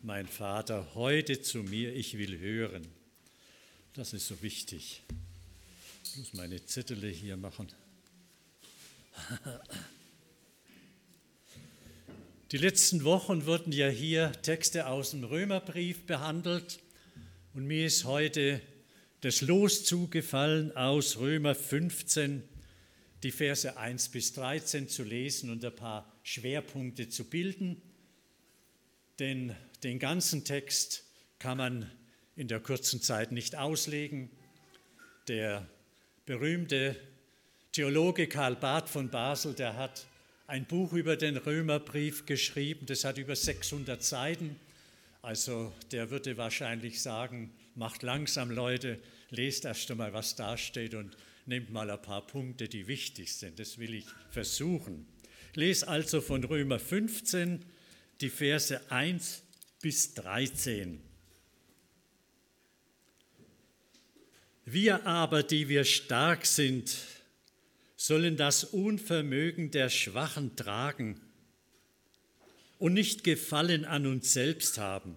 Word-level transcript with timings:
mein 0.00 0.26
Vater, 0.26 0.94
heute 0.94 1.40
zu 1.42 1.58
mir, 1.58 1.94
ich 1.94 2.18
will 2.18 2.38
hören. 2.38 2.86
Das 3.94 4.12
ist 4.12 4.26
so 4.28 4.40
wichtig. 4.42 5.02
Ich 6.04 6.16
muss 6.16 6.32
meine 6.34 6.64
Zettel 6.64 7.04
hier 7.10 7.36
machen. 7.36 7.68
Die 12.52 12.58
letzten 12.58 13.04
Wochen 13.04 13.44
wurden 13.44 13.72
ja 13.72 13.88
hier 13.88 14.32
Texte 14.42 14.86
aus 14.86 15.10
dem 15.10 15.24
Römerbrief 15.24 16.06
behandelt 16.06 16.78
und 17.52 17.66
mir 17.66 17.84
ist 17.84 18.04
heute 18.04 18.62
das 19.20 19.40
Los 19.42 19.84
zugefallen 19.84 20.74
aus 20.76 21.18
Römer 21.18 21.54
15, 21.54 22.42
die 23.22 23.32
Verse 23.32 23.76
1 23.76 24.08
bis 24.10 24.32
13 24.32 24.88
zu 24.88 25.02
lesen 25.02 25.50
und 25.50 25.62
ein 25.64 25.74
paar 25.74 26.10
Schwerpunkte 26.22 27.08
zu 27.08 27.24
bilden. 27.24 27.82
Denn 29.18 29.54
den 29.82 29.98
ganzen 29.98 30.44
Text 30.44 31.04
kann 31.38 31.58
man 31.58 31.90
in 32.36 32.48
der 32.48 32.60
kurzen 32.60 33.02
Zeit 33.02 33.32
nicht 33.32 33.56
auslegen. 33.56 34.30
Der 35.26 35.66
berühmte 36.24 36.96
Theologe 37.72 38.28
Karl 38.28 38.56
Barth 38.56 38.88
von 38.88 39.10
Basel, 39.10 39.54
der 39.54 39.76
hat 39.76 40.06
ein 40.46 40.64
Buch 40.64 40.92
über 40.92 41.16
den 41.16 41.36
Römerbrief 41.36 42.26
geschrieben, 42.26 42.86
das 42.86 43.04
hat 43.04 43.18
über 43.18 43.36
600 43.36 44.02
Seiten. 44.02 44.56
Also 45.20 45.72
der 45.90 46.10
würde 46.10 46.36
wahrscheinlich 46.36 47.02
sagen, 47.02 47.52
macht 47.74 48.02
langsam 48.02 48.50
Leute, 48.50 48.98
lest 49.30 49.64
erst 49.64 49.90
einmal, 49.90 50.12
was 50.12 50.36
da 50.36 50.56
steht 50.56 50.94
und 50.94 51.16
nehmt 51.44 51.70
mal 51.70 51.90
ein 51.90 52.00
paar 52.00 52.26
Punkte, 52.26 52.68
die 52.68 52.86
wichtig 52.86 53.34
sind. 53.34 53.58
Das 53.58 53.78
will 53.78 53.94
ich 53.94 54.06
versuchen. 54.30 55.06
Lese 55.54 55.88
also 55.88 56.20
von 56.20 56.44
Römer 56.44 56.78
15 56.78 57.64
die 58.20 58.30
Verse 58.30 58.80
1 58.90 59.42
bis 59.80 60.14
13. 60.14 61.00
Wir 64.64 65.06
aber, 65.06 65.42
die 65.42 65.68
wir 65.68 65.84
stark 65.84 66.44
sind, 66.44 66.96
sollen 67.96 68.36
das 68.36 68.64
Unvermögen 68.64 69.70
der 69.70 69.88
Schwachen 69.88 70.56
tragen 70.56 71.20
und 72.78 72.92
nicht 72.92 73.24
Gefallen 73.24 73.84
an 73.84 74.06
uns 74.06 74.32
selbst 74.32 74.78
haben. 74.78 75.16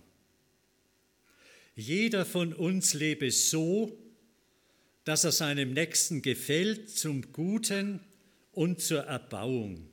Jeder 1.75 2.25
von 2.25 2.53
uns 2.53 2.93
lebe 2.93 3.29
so, 3.31 3.97
dass 5.03 5.23
er 5.23 5.31
seinem 5.31 5.73
Nächsten 5.73 6.21
gefällt 6.21 6.89
zum 6.89 7.33
Guten 7.33 7.99
und 8.51 8.81
zur 8.81 9.01
Erbauung. 9.01 9.90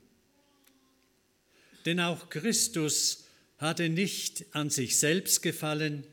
Denn 1.89 2.01
auch 2.01 2.29
Christus 2.29 3.25
hatte 3.57 3.89
nicht 3.89 4.45
an 4.51 4.69
sich 4.69 4.99
selbst 4.99 5.41
gefallen, 5.41 6.03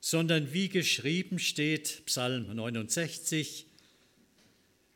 sondern 0.00 0.52
wie 0.52 0.68
geschrieben 0.68 1.38
steht, 1.38 2.02
Psalm 2.06 2.52
69, 2.52 3.66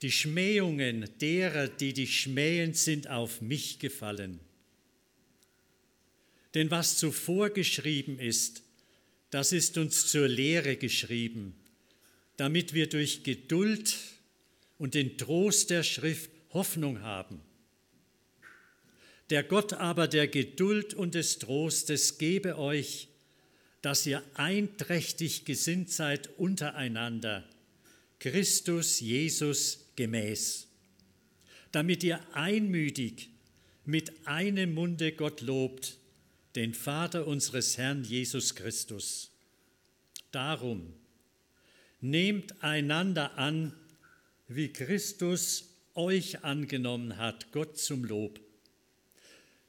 die 0.03 0.11
Schmähungen 0.11 1.09
derer, 1.21 1.69
die 1.69 1.93
dich 1.93 2.19
schmähen, 2.19 2.75
sind 2.75 3.07
auf 3.07 3.43
mich 3.43 3.79
gefallen. 3.79 4.41
Denn 6.55 6.73
was 6.73 6.97
zuvor 6.97 7.51
geschrieben 7.51 8.19
ist, 8.19 8.65
das 9.31 9.53
ist 9.53 9.79
uns 9.79 10.09
zur 10.09 10.27
Lehre 10.27 10.75
geschrieben, 10.75 11.55
damit 12.37 12.75
wir 12.75 12.89
durch 12.89 13.23
Geduld 13.23 13.97
und 14.79 14.95
den 14.95 15.17
Trost 15.17 15.71
der 15.71 15.85
Schrift 15.85 16.33
Hoffnung 16.53 17.03
haben. 17.03 17.41
Der 19.31 19.45
Gott 19.45 19.75
aber 19.75 20.09
der 20.09 20.27
Geduld 20.27 20.93
und 20.93 21.15
des 21.15 21.39
Trostes 21.39 22.19
gebe 22.19 22.59
euch, 22.59 23.09
dass 23.81 24.05
ihr 24.05 24.23
einträchtig 24.35 25.45
gesinnt 25.45 25.89
seid 25.91 26.37
untereinander, 26.37 27.49
Christus 28.19 28.99
Jesus 28.99 29.87
gemäß, 29.95 30.67
damit 31.71 32.03
ihr 32.03 32.21
einmütig 32.35 33.31
mit 33.85 34.27
einem 34.27 34.75
Munde 34.75 35.13
Gott 35.13 35.41
lobt, 35.43 35.97
den 36.57 36.75
Vater 36.75 37.29
unseres 37.29 37.79
Herrn 37.79 38.03
Jesus 38.03 38.57
Christus. 38.57 39.31
Darum 40.33 40.93
nehmt 42.01 42.63
einander 42.65 43.39
an, 43.39 43.73
wie 44.49 44.73
Christus 44.73 45.69
euch 45.95 46.43
angenommen 46.43 47.17
hat, 47.17 47.53
Gott 47.53 47.79
zum 47.79 48.05
Lob 48.05 48.41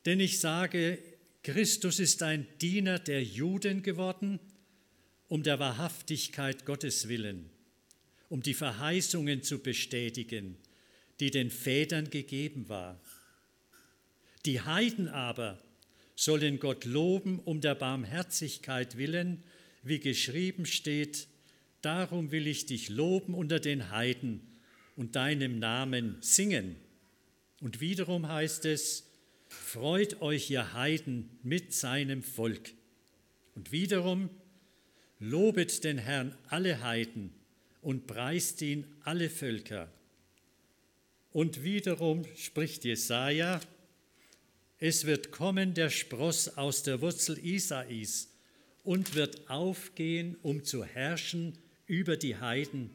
denn 0.06 0.20
ich 0.20 0.40
sage, 0.40 1.00
Christus 1.44 2.00
ist 2.00 2.24
ein 2.24 2.48
Diener 2.60 3.00
der 3.00 3.24
Juden 3.24 3.82
geworden, 3.84 4.40
um 5.28 5.44
der 5.44 5.60
Wahrhaftigkeit 5.60 6.66
Gottes 6.66 7.08
willen, 7.08 7.50
um 8.30 8.42
die 8.42 8.54
Verheißungen 8.54 9.44
zu 9.44 9.60
bestätigen, 9.60 10.58
die 11.20 11.32
den 11.32 11.50
Vätern 11.50 12.10
gegeben 12.10 12.70
war. 12.70 13.00
Die 14.46 14.62
Heiden 14.62 15.08
aber 15.08 15.60
sollen 16.16 16.60
Gott 16.60 16.86
loben 16.86 17.40
um 17.40 17.62
der 17.62 17.76
Barmherzigkeit 17.76 18.98
willen, 18.98 19.44
wie 19.84 20.00
geschrieben 20.00 20.66
steht, 20.66 21.28
darum 21.82 22.32
will 22.32 22.48
ich 22.48 22.66
dich 22.66 22.90
loben 22.90 23.34
unter 23.34 23.60
den 23.60 23.90
Heiden 23.90 24.42
und 24.96 25.16
deinem 25.16 25.58
Namen 25.60 26.18
singen. 26.22 26.76
Und 27.60 27.82
wiederum 27.82 28.28
heißt 28.28 28.66
es, 28.66 29.11
Freut 29.72 30.22
euch, 30.22 30.50
ihr 30.50 30.74
Heiden, 30.74 31.30
mit 31.44 31.74
seinem 31.74 32.24
Volk. 32.24 32.74
Und 33.56 33.72
wiederum, 33.72 34.30
lobet 35.18 35.86
den 35.86 35.98
Herrn 35.98 36.36
alle 36.50 36.82
Heiden 36.82 37.32
und 37.82 38.06
preist 38.06 38.62
ihn 38.64 38.86
alle 39.06 39.30
Völker. 39.30 39.90
Und 41.32 41.64
wiederum 41.64 42.26
spricht 42.36 42.84
Jesaja, 42.84 43.62
es 44.78 45.06
wird 45.06 45.32
kommen 45.32 45.74
der 45.74 45.90
Spross 45.90 46.58
aus 46.58 46.84
der 46.84 47.00
Wurzel 47.00 47.38
Isais 47.38 48.28
und 48.84 49.16
wird 49.16 49.50
aufgehen, 49.50 50.36
um 50.42 50.66
zu 50.66 50.84
herrschen 50.84 51.58
über 51.86 52.18
die 52.18 52.36
Heiden. 52.36 52.94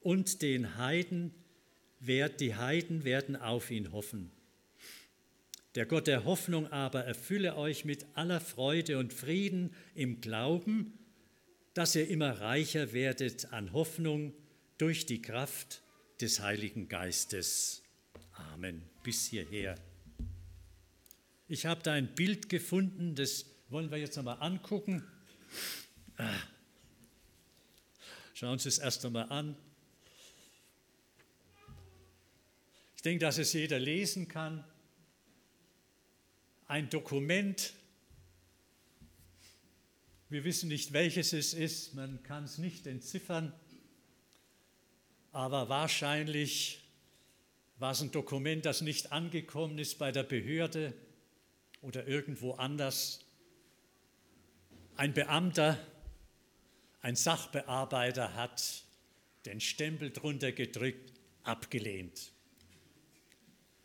Und 0.00 0.42
den 0.42 0.76
Heiden, 0.76 1.34
die 1.98 2.54
Heiden 2.54 3.02
werden 3.02 3.34
auf 3.34 3.72
ihn 3.72 3.90
hoffen. 3.90 4.30
Der 5.74 5.86
Gott 5.86 6.06
der 6.06 6.24
Hoffnung 6.24 6.70
aber 6.70 7.04
erfülle 7.04 7.56
euch 7.56 7.86
mit 7.86 8.04
aller 8.14 8.40
Freude 8.40 8.98
und 8.98 9.14
Frieden 9.14 9.74
im 9.94 10.20
Glauben, 10.20 10.98
dass 11.72 11.94
ihr 11.94 12.08
immer 12.08 12.40
reicher 12.40 12.92
werdet 12.92 13.52
an 13.52 13.72
Hoffnung 13.72 14.34
durch 14.76 15.06
die 15.06 15.22
Kraft 15.22 15.80
des 16.20 16.40
Heiligen 16.40 16.88
Geistes. 16.88 17.82
Amen. 18.32 18.82
Bis 19.02 19.26
hierher. 19.26 19.76
Ich 21.48 21.64
habe 21.64 21.82
da 21.82 21.92
ein 21.92 22.14
Bild 22.14 22.50
gefunden, 22.50 23.14
das 23.14 23.46
wollen 23.70 23.90
wir 23.90 23.98
jetzt 23.98 24.18
einmal 24.18 24.38
angucken. 24.40 25.02
Ah. 26.18 26.28
Schauen 28.34 28.58
Sie 28.58 28.68
es 28.68 28.78
erst 28.78 29.06
einmal 29.06 29.30
an. 29.30 29.56
Ich 32.96 33.02
denke, 33.02 33.24
dass 33.24 33.38
es 33.38 33.54
jeder 33.54 33.78
lesen 33.78 34.28
kann 34.28 34.64
ein 36.66 36.88
Dokument. 36.90 37.74
Wir 40.28 40.44
wissen 40.44 40.68
nicht, 40.68 40.92
welches 40.92 41.32
es 41.32 41.54
ist, 41.54 41.94
man 41.94 42.22
kann 42.22 42.44
es 42.44 42.58
nicht 42.58 42.86
entziffern, 42.86 43.52
aber 45.32 45.68
wahrscheinlich 45.68 46.82
war 47.78 47.92
es 47.92 48.00
ein 48.00 48.12
Dokument, 48.12 48.64
das 48.64 48.80
nicht 48.80 49.12
angekommen 49.12 49.78
ist 49.78 49.98
bei 49.98 50.12
der 50.12 50.22
Behörde 50.22 50.94
oder 51.80 52.06
irgendwo 52.06 52.52
anders. 52.52 53.20
Ein 54.94 55.14
Beamter, 55.14 55.78
ein 57.00 57.16
Sachbearbeiter 57.16 58.34
hat 58.34 58.84
den 59.46 59.60
Stempel 59.60 60.10
drunter 60.10 60.52
gedrückt, 60.52 61.12
abgelehnt. 61.42 62.31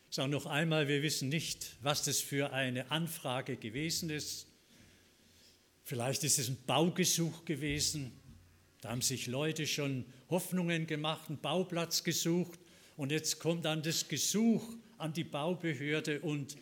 Ich 0.09 0.15
sage 0.15 0.29
noch 0.29 0.45
einmal, 0.45 0.87
wir 0.87 1.03
wissen 1.03 1.27
nicht, 1.27 1.75
was 1.81 2.03
das 2.03 2.21
für 2.21 2.53
eine 2.53 2.91
Anfrage 2.91 3.57
gewesen 3.57 4.09
ist. 4.09 4.47
Vielleicht 5.83 6.23
ist 6.23 6.39
es 6.39 6.47
ein 6.47 6.57
Baugesuch 6.65 7.43
gewesen. 7.43 8.11
Da 8.81 8.89
haben 8.89 9.01
sich 9.01 9.27
Leute 9.27 9.67
schon 9.67 10.05
Hoffnungen 10.29 10.87
gemacht, 10.87 11.27
einen 11.27 11.39
Bauplatz 11.39 12.03
gesucht. 12.03 12.57
Und 12.95 13.11
jetzt 13.11 13.39
kommt 13.39 13.65
dann 13.65 13.83
das 13.83 14.07
Gesuch 14.07 14.63
an 14.97 15.11
die 15.11 15.25
Baubehörde 15.25 16.21
und 16.21 16.55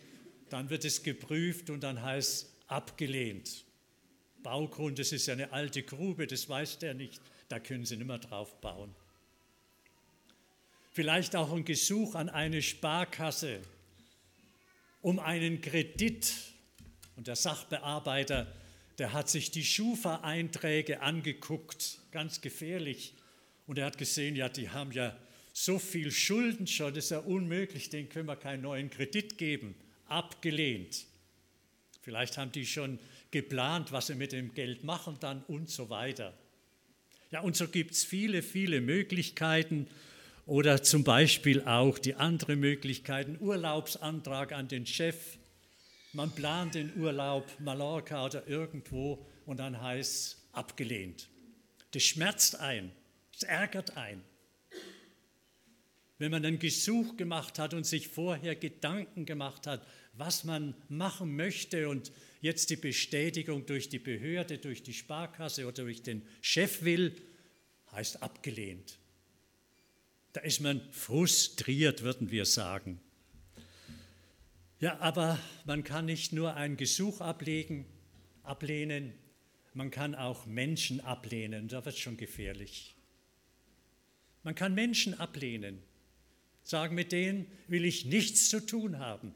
dann 0.49 0.69
wird 0.69 0.83
es 0.83 1.03
geprüft 1.03 1.69
und 1.69 1.81
dann 1.81 2.01
heißt 2.01 2.49
abgelehnt. 2.67 3.63
Baugrund, 4.41 4.97
das 4.99 5.11
ist 5.11 5.27
ja 5.27 5.33
eine 5.33 5.53
alte 5.53 5.83
Grube, 5.83 6.27
das 6.27 6.49
weiß 6.49 6.79
der 6.79 6.93
nicht, 6.93 7.21
da 7.47 7.59
können 7.59 7.85
Sie 7.85 7.95
nicht 7.95 8.07
mehr 8.07 8.19
drauf 8.19 8.59
bauen 8.59 8.93
vielleicht 10.95 11.35
auch 11.35 11.51
ein 11.51 11.65
Gesuch 11.65 12.15
an 12.15 12.29
eine 12.29 12.61
Sparkasse 12.61 13.59
um 15.01 15.19
einen 15.19 15.61
Kredit 15.61 16.33
Und 17.17 17.27
der 17.27 17.35
Sachbearbeiter, 17.35 18.51
der 18.97 19.13
hat 19.13 19.29
sich 19.29 19.51
die 19.51 19.63
Schufa-Einträge 19.63 21.01
angeguckt, 21.01 21.99
ganz 22.11 22.41
gefährlich. 22.41 23.13
Und 23.67 23.77
er 23.77 23.85
hat 23.85 23.97
gesehen, 23.97 24.35
ja, 24.35 24.49
die 24.49 24.69
haben 24.69 24.91
ja 24.93 25.15
so 25.53 25.79
viel 25.79 26.11
Schulden 26.11 26.65
schon, 26.65 26.93
das 26.93 27.05
ist 27.05 27.11
ja 27.11 27.19
unmöglich, 27.19 27.89
denen 27.89 28.09
können 28.09 28.27
wir 28.27 28.35
keinen 28.35 28.63
neuen 28.63 28.89
Kredit 28.89 29.37
geben. 29.37 29.75
Abgelehnt. 30.07 31.05
Vielleicht 32.01 32.37
haben 32.37 32.51
die 32.51 32.65
schon 32.65 32.99
geplant, 33.31 33.91
was 33.91 34.07
sie 34.07 34.15
mit 34.15 34.31
dem 34.31 34.53
Geld 34.53 34.83
machen 34.83 35.17
dann 35.19 35.43
und 35.43 35.69
so 35.69 35.89
weiter. 35.89 36.33
Ja, 37.31 37.41
und 37.41 37.55
so 37.55 37.67
gibt 37.67 37.91
es 37.91 38.03
viele, 38.03 38.41
viele 38.41 38.81
Möglichkeiten 38.81 39.87
oder 40.45 40.83
zum 40.83 41.03
Beispiel 41.03 41.63
auch 41.63 41.97
die 41.97 42.15
andere 42.15 42.55
Möglichkeit, 42.55 43.27
Urlaubsantrag 43.41 44.51
an 44.51 44.67
den 44.67 44.85
Chef. 44.85 45.37
Man 46.13 46.31
plant 46.31 46.75
den 46.75 46.95
Urlaub 46.97 47.45
Mallorca 47.59 48.25
oder 48.25 48.47
irgendwo 48.47 49.25
und 49.45 49.57
dann 49.57 49.81
heißt 49.81 50.11
es 50.11 50.47
abgelehnt. 50.51 51.29
Das 51.91 52.03
schmerzt 52.03 52.59
ein, 52.59 52.91
das 53.33 53.43
ärgert 53.43 53.97
ein. 53.97 54.23
Wenn 56.17 56.31
man 56.31 56.45
ein 56.45 56.59
Gesuch 56.59 57.17
gemacht 57.17 57.59
hat 57.59 57.73
und 57.73 57.85
sich 57.85 58.07
vorher 58.07 58.55
Gedanken 58.55 59.25
gemacht 59.25 59.67
hat, 59.67 59.85
was 60.13 60.45
man 60.45 60.73
machen 60.87 61.35
möchte 61.35 61.89
und 61.89 62.11
jetzt 62.39 62.69
die 62.69 62.77
Bestätigung 62.77 63.65
durch 63.65 63.89
die 63.89 63.99
Behörde, 63.99 64.57
durch 64.57 64.81
die 64.83 64.93
Sparkasse 64.93 65.65
oder 65.65 65.83
durch 65.83 66.03
den 66.03 66.25
Chef 66.39 66.83
will, 66.83 67.13
heißt 67.91 68.23
abgelehnt. 68.23 68.97
Da 70.35 70.41
ist 70.41 70.59
man 70.59 70.81
frustriert, 70.91 72.03
würden 72.03 72.29
wir 72.29 72.43
sagen. 72.43 72.99
Ja, 74.81 74.99
aber 74.99 75.39
man 75.63 75.85
kann 75.85 76.07
nicht 76.07 76.33
nur 76.33 76.55
ein 76.55 76.75
Gesuch 76.75 77.21
ablegen, 77.21 77.85
ablehnen, 78.43 79.13
man 79.73 79.91
kann 79.91 80.13
auch 80.13 80.45
Menschen 80.45 80.99
ablehnen. 80.99 81.69
Da 81.69 81.85
wird 81.85 81.97
schon 81.97 82.17
gefährlich. 82.17 82.95
Man 84.43 84.55
kann 84.55 84.75
Menschen 84.75 85.17
ablehnen, 85.17 85.81
sagen, 86.63 86.95
mit 86.95 87.13
denen 87.13 87.45
will 87.69 87.85
ich 87.85 88.03
nichts 88.03 88.49
zu 88.49 88.59
tun 88.59 88.99
haben. 88.99 89.33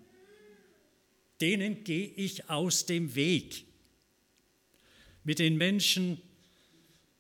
Denen 1.40 1.86
gehe 1.86 2.07
ich 2.07 2.50
aus 2.50 2.86
dem 2.86 3.16
Weg. 3.16 3.63
Mit 5.24 5.40
den 5.40 5.56
Menschen 5.56 6.22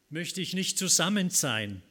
möchte 0.09 0.41
ich 0.41 0.53
nicht 0.53 0.77
zusammen 0.77 1.29
sein. 1.29 1.81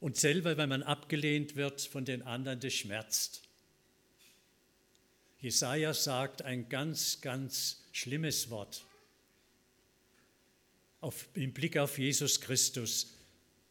Und 0.00 0.16
selber, 0.16 0.56
wenn 0.56 0.68
man 0.68 0.82
abgelehnt 0.82 1.56
wird 1.56 1.80
von 1.80 2.04
den 2.04 2.22
anderen, 2.22 2.60
das 2.60 2.74
schmerzt. 2.74 3.42
Jesaja 5.40 5.94
sagt 5.94 6.42
ein 6.42 6.68
ganz, 6.68 7.20
ganz 7.20 7.84
schlimmes 7.92 8.50
Wort 8.50 8.84
auf, 11.06 11.28
im 11.34 11.52
Blick 11.52 11.76
auf 11.76 11.98
Jesus 11.98 12.40
Christus. 12.40 13.14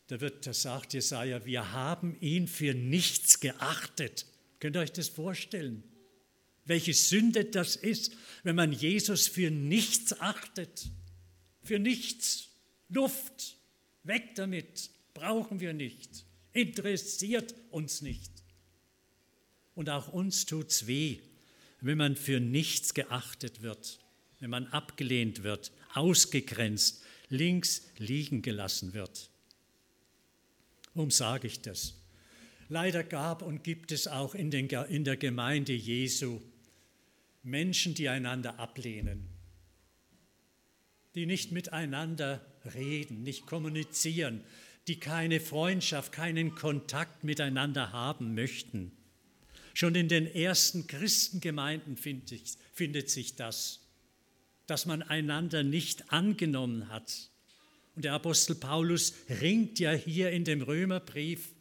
Da, 0.08 0.22
wird, 0.22 0.46
da 0.46 0.54
sagt 0.54 0.94
Jesaja, 0.94 1.46
wir 1.46 1.74
haben 1.74 2.16
ihn 2.22 2.48
für 2.48 2.74
nichts 2.74 3.40
geachtet. 3.40 4.26
Könnt 4.60 4.78
ihr 4.78 4.82
euch 4.82 4.94
das 4.94 5.10
vorstellen? 5.10 5.84
Welche 6.64 6.94
Sünde 6.94 7.46
das 7.46 7.76
ist, 7.76 8.16
wenn 8.44 8.56
man 8.56 8.72
Jesus 8.72 9.28
für 9.28 9.52
nichts 9.52 10.20
achtet. 10.22 10.88
Für 11.62 11.78
nichts. 11.78 12.50
Luft, 12.90 13.58
weg 14.04 14.36
damit 14.36 14.92
brauchen 15.16 15.60
wir 15.60 15.74
nicht, 15.74 16.26
interessiert 16.54 17.56
uns 17.72 18.04
nicht. 18.04 18.32
Und 19.74 19.90
auch 19.90 20.10
uns 20.10 20.46
tut 20.46 20.70
es 20.70 20.86
weh, 20.86 21.18
wenn 21.82 21.98
man 21.98 22.16
für 22.16 22.40
nichts 22.40 22.94
geachtet 22.94 23.64
wird, 23.64 24.00
wenn 24.40 24.52
man 24.52 24.68
abgelehnt 24.68 25.42
wird, 25.42 25.72
ausgegrenzt, 25.96 27.04
links 27.30 27.88
liegen 27.98 28.44
gelassen 28.44 28.94
wird. 28.94 29.32
Warum 30.94 31.12
sage 31.12 31.48
ich 31.48 31.62
das? 31.62 31.96
Leider 32.70 33.04
gab 33.04 33.42
und 33.42 33.64
gibt 33.64 33.92
es 33.92 34.08
auch 34.08 34.36
in, 34.36 34.52
den, 34.52 34.68
in 34.68 35.04
der 35.04 35.18
Gemeinde 35.18 35.74
Jesu 35.74 36.42
Menschen, 37.44 37.94
die 37.94 38.10
einander 38.10 38.60
ablehnen, 38.60 39.28
die 41.14 41.26
nicht 41.26 41.52
miteinander 41.52 42.44
reden, 42.74 43.24
nicht 43.24 43.46
kommunizieren, 43.46 44.44
die 44.88 45.00
keine 45.00 45.40
Freundschaft, 45.40 46.12
keinen 46.12 46.56
Kontakt 46.56 47.24
miteinander 47.24 47.92
haben 47.92 48.36
möchten. 48.36 48.92
Schon 49.74 49.96
in 49.96 50.08
den 50.08 50.28
ersten 50.28 50.88
Christengemeinden 50.88 51.98
findet 51.98 53.10
sich 53.10 53.36
das, 53.36 53.82
dass 54.68 54.86
man 54.86 55.02
einander 55.02 55.64
nicht 55.64 56.12
angenommen 56.14 56.90
hat. 56.90 57.30
Und 57.96 58.06
der 58.06 58.14
Apostel 58.14 58.56
Paulus 58.56 59.14
ringt 59.42 59.80
ja 59.80 59.92
hier 59.92 60.32
in 60.32 60.44
dem 60.44 60.62
Römerbrief 60.62 61.54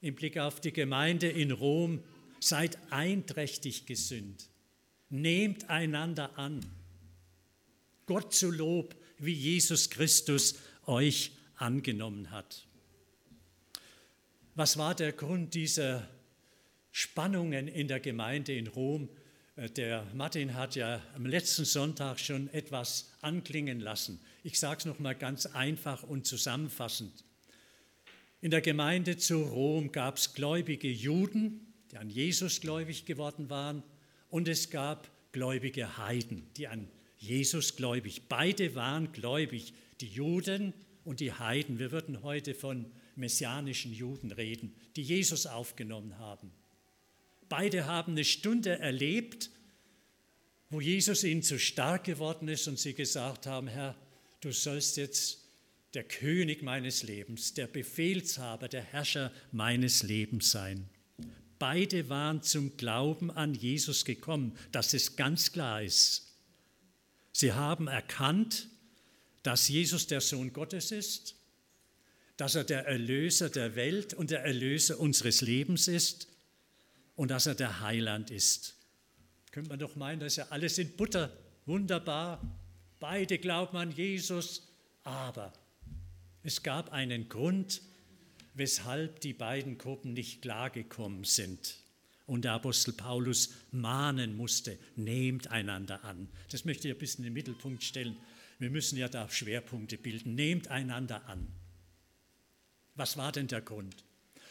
im 0.00 0.14
Blick 0.14 0.38
auf 0.38 0.60
die 0.60 0.72
Gemeinde 0.72 1.28
in 1.28 1.50
Rom, 1.50 2.02
seid 2.40 2.78
einträchtig 2.90 3.86
gesünd, 3.86 4.48
nehmt 5.10 5.68
einander 5.68 6.38
an. 6.38 6.64
Gott 8.06 8.34
zu 8.34 8.50
Lob, 8.50 8.96
wie 9.18 9.34
Jesus 9.34 9.90
Christus 9.90 10.54
euch 10.86 11.32
angenommen 11.56 12.30
hat. 12.30 12.66
Was 14.56 14.76
war 14.76 14.96
der 14.96 15.12
Grund 15.12 15.54
dieser 15.54 16.08
Spannungen 16.90 17.68
in 17.68 17.86
der 17.86 18.00
Gemeinde 18.00 18.52
in 18.52 18.66
Rom? 18.66 19.08
Äh, 19.54 19.70
der 19.70 20.04
Martin 20.12 20.54
hat 20.54 20.74
ja 20.74 21.00
am 21.14 21.24
letzten 21.24 21.64
Sonntag 21.64 22.18
schon 22.18 22.52
etwas 22.52 23.12
anklingen 23.20 23.78
lassen. 23.78 24.20
Ich 24.42 24.58
sage 24.58 24.80
es 24.80 24.84
nochmal 24.86 25.14
ganz 25.14 25.46
einfach 25.46 26.02
und 26.02 26.26
zusammenfassend. 26.26 27.24
In 28.40 28.50
der 28.50 28.60
Gemeinde 28.60 29.18
zu 29.18 29.42
Rom 29.42 29.92
gab 29.92 30.16
es 30.16 30.34
gläubige 30.34 30.90
Juden, 30.90 31.72
die 31.92 31.98
an 31.98 32.10
Jesus 32.10 32.60
gläubig 32.60 33.06
geworden 33.06 33.50
waren, 33.50 33.84
und 34.30 34.48
es 34.48 34.70
gab 34.70 35.08
gläubige 35.30 35.96
Heiden, 35.96 36.48
die 36.56 36.66
an 36.66 36.88
Jesus 37.18 37.76
gläubig. 37.76 38.22
Beide 38.28 38.74
waren 38.74 39.12
gläubig, 39.12 39.74
die 40.00 40.08
Juden 40.08 40.72
und 41.04 41.20
die 41.20 41.32
Heiden. 41.32 41.78
Wir 41.78 41.92
würden 41.92 42.22
heute 42.24 42.54
von 42.54 42.90
messianischen 43.16 43.92
Juden 43.92 44.32
reden, 44.32 44.74
die 44.96 45.02
Jesus 45.02 45.46
aufgenommen 45.46 46.18
haben. 46.18 46.50
Beide 47.48 47.86
haben 47.86 48.12
eine 48.12 48.24
Stunde 48.24 48.78
erlebt, 48.78 49.50
wo 50.70 50.80
Jesus 50.80 51.24
ihnen 51.24 51.42
zu 51.42 51.58
stark 51.58 52.04
geworden 52.04 52.48
ist 52.48 52.68
und 52.68 52.78
sie 52.78 52.94
gesagt 52.94 53.46
haben, 53.46 53.66
Herr, 53.66 53.96
du 54.40 54.52
sollst 54.52 54.96
jetzt 54.96 55.38
der 55.94 56.04
König 56.04 56.62
meines 56.62 57.02
Lebens, 57.02 57.54
der 57.54 57.66
Befehlshaber, 57.66 58.68
der 58.68 58.82
Herrscher 58.82 59.32
meines 59.50 60.04
Lebens 60.04 60.52
sein. 60.52 60.88
Beide 61.58 62.08
waren 62.08 62.42
zum 62.42 62.76
Glauben 62.76 63.30
an 63.30 63.54
Jesus 63.54 64.04
gekommen, 64.04 64.56
dass 64.70 64.94
es 64.94 65.16
ganz 65.16 65.52
klar 65.52 65.82
ist. 65.82 66.28
Sie 67.32 67.52
haben 67.52 67.88
erkannt, 67.88 68.68
dass 69.42 69.68
Jesus 69.68 70.06
der 70.06 70.20
Sohn 70.20 70.52
Gottes 70.52 70.92
ist 70.92 71.39
dass 72.40 72.54
er 72.54 72.64
der 72.64 72.86
Erlöser 72.86 73.50
der 73.50 73.76
Welt 73.76 74.14
und 74.14 74.30
der 74.30 74.44
Erlöser 74.44 74.98
unseres 74.98 75.42
Lebens 75.42 75.88
ist 75.88 76.26
und 77.14 77.30
dass 77.30 77.44
er 77.44 77.54
der 77.54 77.80
Heiland 77.80 78.30
ist. 78.30 78.78
Könnte 79.50 79.68
man 79.68 79.78
doch 79.78 79.94
meinen, 79.94 80.20
das 80.20 80.32
ist 80.32 80.36
ja 80.36 80.46
alles 80.48 80.78
in 80.78 80.96
Butter, 80.96 81.36
wunderbar. 81.66 82.40
Beide 82.98 83.36
glauben 83.36 83.76
an 83.76 83.92
Jesus, 83.92 84.66
aber 85.04 85.52
es 86.42 86.62
gab 86.62 86.94
einen 86.94 87.28
Grund, 87.28 87.82
weshalb 88.54 89.20
die 89.20 89.34
beiden 89.34 89.76
Gruppen 89.76 90.14
nicht 90.14 90.40
klargekommen 90.40 91.24
sind. 91.24 91.76
Und 92.24 92.46
der 92.46 92.52
Apostel 92.52 92.94
Paulus 92.94 93.50
mahnen 93.70 94.34
musste, 94.34 94.78
nehmt 94.96 95.48
einander 95.48 96.04
an. 96.04 96.26
Das 96.50 96.64
möchte 96.64 96.88
ich 96.88 96.94
ein 96.94 96.98
bisschen 96.98 97.22
in 97.22 97.32
den 97.32 97.34
Mittelpunkt 97.34 97.82
stellen. 97.82 98.16
Wir 98.58 98.70
müssen 98.70 98.96
ja 98.96 99.08
da 99.08 99.28
Schwerpunkte 99.28 99.98
bilden. 99.98 100.36
Nehmt 100.36 100.68
einander 100.68 101.26
an. 101.26 101.46
Was 103.00 103.16
war 103.16 103.32
denn 103.32 103.46
der 103.46 103.62
Grund? 103.62 104.04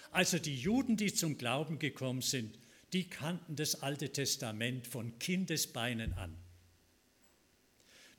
Also 0.09 0.39
die 0.39 0.57
Juden, 0.57 0.97
die 0.97 1.13
zum 1.13 1.37
Glauben 1.37 1.77
gekommen 1.77 2.23
sind, 2.23 2.57
die 2.93 3.03
kannten 3.03 3.55
das 3.55 3.83
Alte 3.83 4.11
Testament 4.11 4.87
von 4.87 5.19
Kindesbeinen 5.19 6.13
an. 6.13 6.35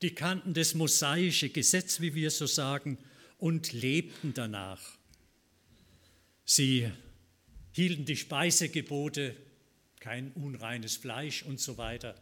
Die 0.02 0.14
kannten 0.14 0.54
das 0.54 0.76
mosaische 0.76 1.48
Gesetz, 1.48 2.00
wie 2.00 2.14
wir 2.14 2.30
so 2.30 2.46
sagen, 2.46 2.96
und 3.38 3.72
lebten 3.72 4.32
danach. 4.32 4.80
Sie 6.44 6.88
hielten 7.72 8.04
die 8.04 8.16
Speisegebote, 8.16 9.34
kein 9.98 10.30
unreines 10.34 10.96
Fleisch 10.96 11.42
und 11.42 11.58
so 11.58 11.76
weiter. 11.76 12.14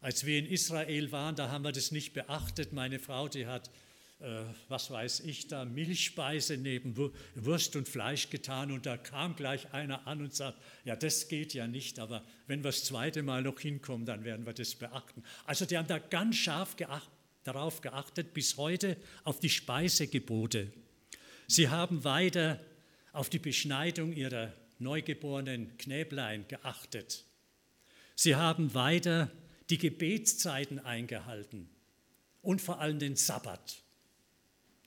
Als 0.00 0.24
wir 0.24 0.38
in 0.38 0.46
Israel 0.46 1.12
waren, 1.12 1.36
da 1.36 1.50
haben 1.50 1.64
wir 1.64 1.72
das 1.72 1.90
nicht 1.90 2.14
beachtet. 2.14 2.72
Meine 2.72 2.98
Frau, 2.98 3.28
die 3.28 3.46
hat 3.46 3.70
äh, 4.20 4.42
was 4.68 4.90
weiß 4.90 5.20
ich 5.20 5.46
da, 5.46 5.64
Milchspeise 5.64 6.56
neben 6.56 6.96
Wurst 7.36 7.76
und 7.76 7.88
Fleisch 7.88 8.30
getan 8.30 8.72
und 8.72 8.84
da 8.84 8.96
kam 8.96 9.36
gleich 9.36 9.72
einer 9.72 10.08
an 10.08 10.20
und 10.20 10.34
sagt, 10.34 10.58
ja, 10.84 10.96
das 10.96 11.28
geht 11.28 11.54
ja 11.54 11.68
nicht, 11.68 12.00
aber 12.00 12.24
wenn 12.48 12.60
wir 12.60 12.70
das 12.70 12.84
zweite 12.84 13.22
Mal 13.22 13.42
noch 13.42 13.60
hinkommen, 13.60 14.06
dann 14.06 14.24
werden 14.24 14.44
wir 14.44 14.54
das 14.54 14.74
beachten. 14.74 15.22
Also 15.44 15.66
die 15.66 15.78
haben 15.78 15.86
da 15.86 16.00
ganz 16.00 16.34
scharf 16.34 16.74
geacht, 16.74 17.08
darauf 17.44 17.80
geachtet, 17.80 18.34
bis 18.34 18.56
heute 18.56 18.96
auf 19.22 19.38
die 19.38 19.50
Speisegebote. 19.50 20.72
Sie 21.46 21.68
haben 21.68 22.02
weiter 22.02 22.58
auf 23.12 23.30
die 23.30 23.38
Beschneidung 23.38 24.12
ihrer 24.12 24.52
neugeborenen 24.80 25.76
Knäblein 25.78 26.46
geachtet. 26.48 27.24
Sie 28.16 28.34
haben 28.34 28.74
weiter 28.74 29.30
die 29.70 29.78
Gebetszeiten 29.78 30.80
eingehalten 30.80 31.68
und 32.42 32.60
vor 32.60 32.80
allem 32.80 32.98
den 32.98 33.14
Sabbat 33.14 33.82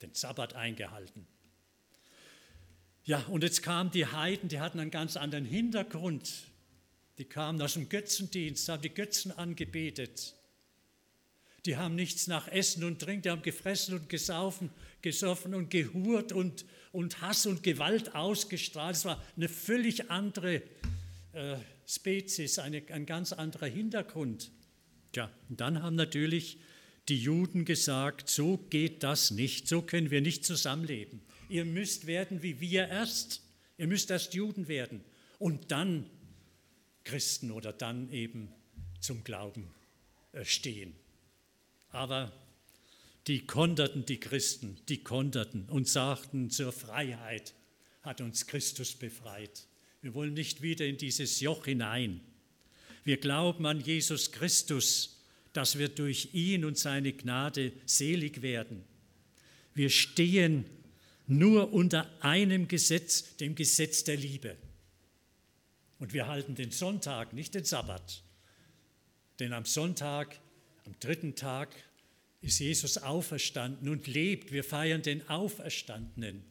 den 0.01 0.13
Sabbat 0.13 0.55
eingehalten. 0.55 1.27
Ja, 3.03 3.19
und 3.29 3.43
jetzt 3.43 3.63
kamen 3.63 3.91
die 3.91 4.05
Heiden, 4.05 4.49
die 4.49 4.59
hatten 4.59 4.79
einen 4.79 4.91
ganz 4.91 5.17
anderen 5.17 5.45
Hintergrund. 5.45 6.31
Die 7.17 7.25
kamen 7.25 7.61
aus 7.61 7.73
dem 7.73 7.89
Götzendienst, 7.89 8.69
haben 8.69 8.81
die 8.81 8.93
Götzen 8.93 9.31
angebetet. 9.31 10.35
Die 11.65 11.77
haben 11.77 11.95
nichts 11.95 12.27
nach 12.27 12.47
Essen 12.47 12.83
und 12.83 12.99
Trinken, 12.99 13.23
die 13.23 13.29
haben 13.29 13.43
gefressen 13.43 13.95
und 13.95 14.09
gesaufen, 14.09 14.71
gesoffen 15.01 15.53
und 15.53 15.69
gehurt 15.69 16.31
und, 16.31 16.65
und 16.91 17.21
Hass 17.21 17.45
und 17.45 17.61
Gewalt 17.61 18.15
ausgestrahlt. 18.15 18.95
Es 18.95 19.05
war 19.05 19.21
eine 19.35 19.49
völlig 19.49 20.09
andere 20.09 20.63
äh, 21.33 21.57
Spezies, 21.85 22.57
eine, 22.57 22.83
ein 22.89 23.05
ganz 23.05 23.33
anderer 23.33 23.67
Hintergrund. 23.67 24.51
Ja, 25.15 25.29
und 25.49 25.61
dann 25.61 25.83
haben 25.83 25.95
natürlich 25.95 26.59
die 27.09 27.17
Juden 27.17 27.65
gesagt, 27.65 28.29
so 28.29 28.57
geht 28.57 29.03
das 29.03 29.31
nicht, 29.31 29.67
so 29.67 29.81
können 29.81 30.11
wir 30.11 30.21
nicht 30.21 30.45
zusammenleben. 30.45 31.21
Ihr 31.49 31.65
müsst 31.65 32.07
werden 32.07 32.43
wie 32.43 32.59
wir 32.61 32.87
erst, 32.87 33.41
ihr 33.77 33.87
müsst 33.87 34.11
erst 34.11 34.33
Juden 34.33 34.67
werden 34.67 35.03
und 35.39 35.71
dann 35.71 36.05
Christen 37.03 37.51
oder 37.51 37.73
dann 37.73 38.09
eben 38.11 38.49
zum 38.99 39.23
Glauben 39.23 39.67
äh, 40.33 40.45
stehen. 40.45 40.93
Aber 41.89 42.31
die 43.27 43.45
konterten 43.45 44.05
die 44.05 44.19
Christen, 44.19 44.77
die 44.87 45.03
konterten 45.03 45.65
und 45.69 45.87
sagten, 45.87 46.49
zur 46.49 46.71
Freiheit 46.71 47.53
hat 48.01 48.21
uns 48.21 48.47
Christus 48.47 48.93
befreit. 48.93 49.67
Wir 50.01 50.13
wollen 50.13 50.33
nicht 50.33 50.61
wieder 50.61 50.85
in 50.85 50.97
dieses 50.97 51.39
Joch 51.39 51.65
hinein. 51.65 52.21
Wir 53.03 53.17
glauben 53.17 53.65
an 53.65 53.79
Jesus 53.79 54.31
Christus, 54.31 55.20
dass 55.53 55.77
wir 55.77 55.89
durch 55.89 56.29
ihn 56.33 56.65
und 56.65 56.77
seine 56.77 57.13
Gnade 57.13 57.73
selig 57.85 58.41
werden. 58.41 58.83
Wir 59.73 59.89
stehen 59.89 60.65
nur 61.27 61.73
unter 61.73 62.09
einem 62.23 62.67
Gesetz, 62.67 63.37
dem 63.37 63.55
Gesetz 63.55 64.03
der 64.03 64.17
Liebe. 64.17 64.57
Und 65.99 66.13
wir 66.13 66.27
halten 66.27 66.55
den 66.55 66.71
Sonntag, 66.71 67.33
nicht 67.33 67.53
den 67.53 67.63
Sabbat. 67.63 68.23
Denn 69.39 69.53
am 69.53 69.65
Sonntag, 69.65 70.39
am 70.85 70.95
dritten 70.99 71.35
Tag, 71.35 71.69
ist 72.41 72.59
Jesus 72.59 72.97
auferstanden 72.97 73.87
und 73.87 74.07
lebt. 74.07 74.51
Wir 74.51 74.63
feiern 74.63 75.03
den 75.03 75.27
Auferstandenen. 75.29 76.43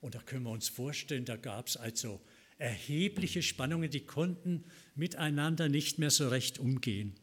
Und 0.00 0.14
da 0.14 0.20
können 0.20 0.44
wir 0.44 0.50
uns 0.50 0.68
vorstellen, 0.68 1.24
da 1.24 1.36
gab 1.36 1.66
es 1.66 1.76
also 1.76 2.20
erhebliche 2.58 3.42
Spannungen, 3.42 3.90
die 3.90 4.00
konnten 4.00 4.64
miteinander 4.94 5.68
nicht 5.68 5.98
mehr 5.98 6.10
so 6.10 6.28
recht 6.28 6.58
umgehen. 6.58 7.14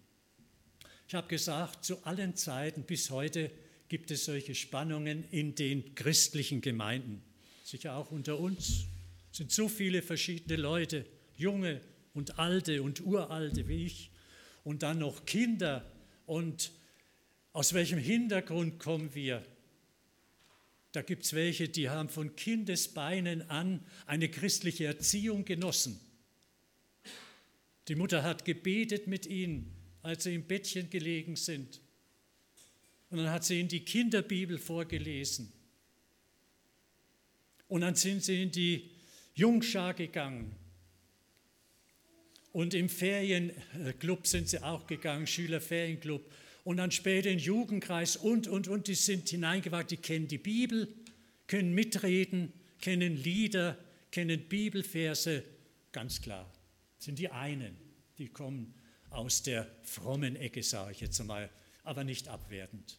Ich 1.08 1.16
habe 1.16 1.28
gesagt, 1.28 1.86
zu 1.86 2.04
allen 2.06 2.36
Zeiten 2.36 2.84
bis 2.84 3.10
heute 3.10 3.52
gibt 3.88 4.12
es 4.12 4.26
solche 4.26 4.56
Spannungen 4.56 5.24
in 5.32 5.56
den 5.56 5.96
christlichen 5.96 6.62
Gemeinden. 6.62 7.22
Sicher 7.64 7.96
auch 7.96 8.12
unter 8.12 8.40
uns 8.40 8.88
es 9.34 9.38
sind 9.38 9.52
so 9.52 9.68
viele 9.68 10.04
verschiedene 10.04 10.62
Leute, 10.62 11.08
junge 11.36 11.82
und 12.14 12.38
alte 12.38 12.84
und 12.84 13.04
uralte 13.04 13.68
wie 13.68 13.88
ich 13.88 14.12
und 14.64 14.84
dann 14.84 15.00
noch 15.00 15.26
Kinder 15.26 15.92
und 16.28 16.72
aus 17.52 17.74
welchem 17.74 17.98
Hintergrund 17.98 18.78
kommen 18.78 19.16
wir? 19.16 19.44
Da 20.92 21.02
gibt 21.02 21.26
es 21.26 21.34
welche, 21.34 21.68
die 21.68 21.90
haben 21.90 22.10
von 22.10 22.36
Kindesbeinen 22.36 23.50
an 23.50 23.84
eine 24.06 24.30
christliche 24.30 24.86
Erziehung 24.86 25.46
genossen. 25.46 26.00
Die 27.88 27.96
Mutter 27.96 28.22
hat 28.22 28.46
gebetet 28.46 29.08
mit 29.08 29.26
ihnen, 29.26 29.73
als 30.04 30.26
sie 30.26 30.36
im 30.36 30.44
Bettchen 30.44 30.90
gelegen 30.90 31.36
sind. 31.36 31.82
Und 33.10 33.18
dann 33.18 33.30
hat 33.30 33.46
sie 33.46 33.60
ihnen 33.60 33.70
die 33.70 33.84
Kinderbibel 33.84 34.58
vorgelesen. 34.58 35.52
Und 37.68 37.82
dann 37.82 37.96
sind 37.96 38.24
sie 38.24 38.44
in 38.44 38.52
die 38.52 38.92
Jungschar 39.34 39.94
gegangen. 39.94 40.56
Und 42.52 42.74
im 42.74 42.90
Ferienclub 42.90 44.28
sind 44.28 44.50
sie 44.50 44.62
auch 44.62 44.86
gegangen, 44.86 45.26
Schülerferienclub. 45.26 46.30
Und 46.64 46.78
dann 46.78 46.92
später 46.92 47.30
in 47.30 47.40
Jugendkreis 47.40 48.16
und, 48.16 48.48
und, 48.48 48.68
und. 48.68 48.88
Die 48.88 48.96
sind 48.96 49.30
hineingewagt, 49.30 49.92
die 49.92 49.98
kennen 49.98 50.28
die 50.28 50.38
Bibel, 50.38 50.94
können 51.48 51.74
mitreden, 51.74 52.54
kennen 52.80 53.16
Lieder, 53.16 53.78
kennen 54.12 54.48
Bibelverse. 54.48 55.44
Ganz 55.92 56.22
klar, 56.22 56.52
sind 57.00 57.20
die 57.20 57.30
einen, 57.30 57.76
die 58.18 58.30
kommen 58.30 58.74
aus 59.14 59.44
der 59.44 59.68
frommen 59.84 60.36
Ecke, 60.36 60.64
sage 60.64 60.92
ich 60.92 61.02
jetzt 61.02 61.20
einmal, 61.20 61.50
aber 61.84 62.04
nicht 62.04 62.28
abwertend. 62.28 62.98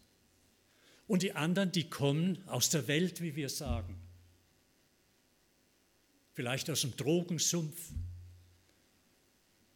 Und 1.06 1.22
die 1.22 1.32
anderen, 1.32 1.72
die 1.72 1.88
kommen 1.88 2.42
aus 2.48 2.70
der 2.70 2.88
Welt, 2.88 3.20
wie 3.20 3.36
wir 3.36 3.48
sagen. 3.48 4.00
Vielleicht 6.32 6.70
aus 6.70 6.80
dem 6.80 6.96
Drogensumpf 6.96 7.92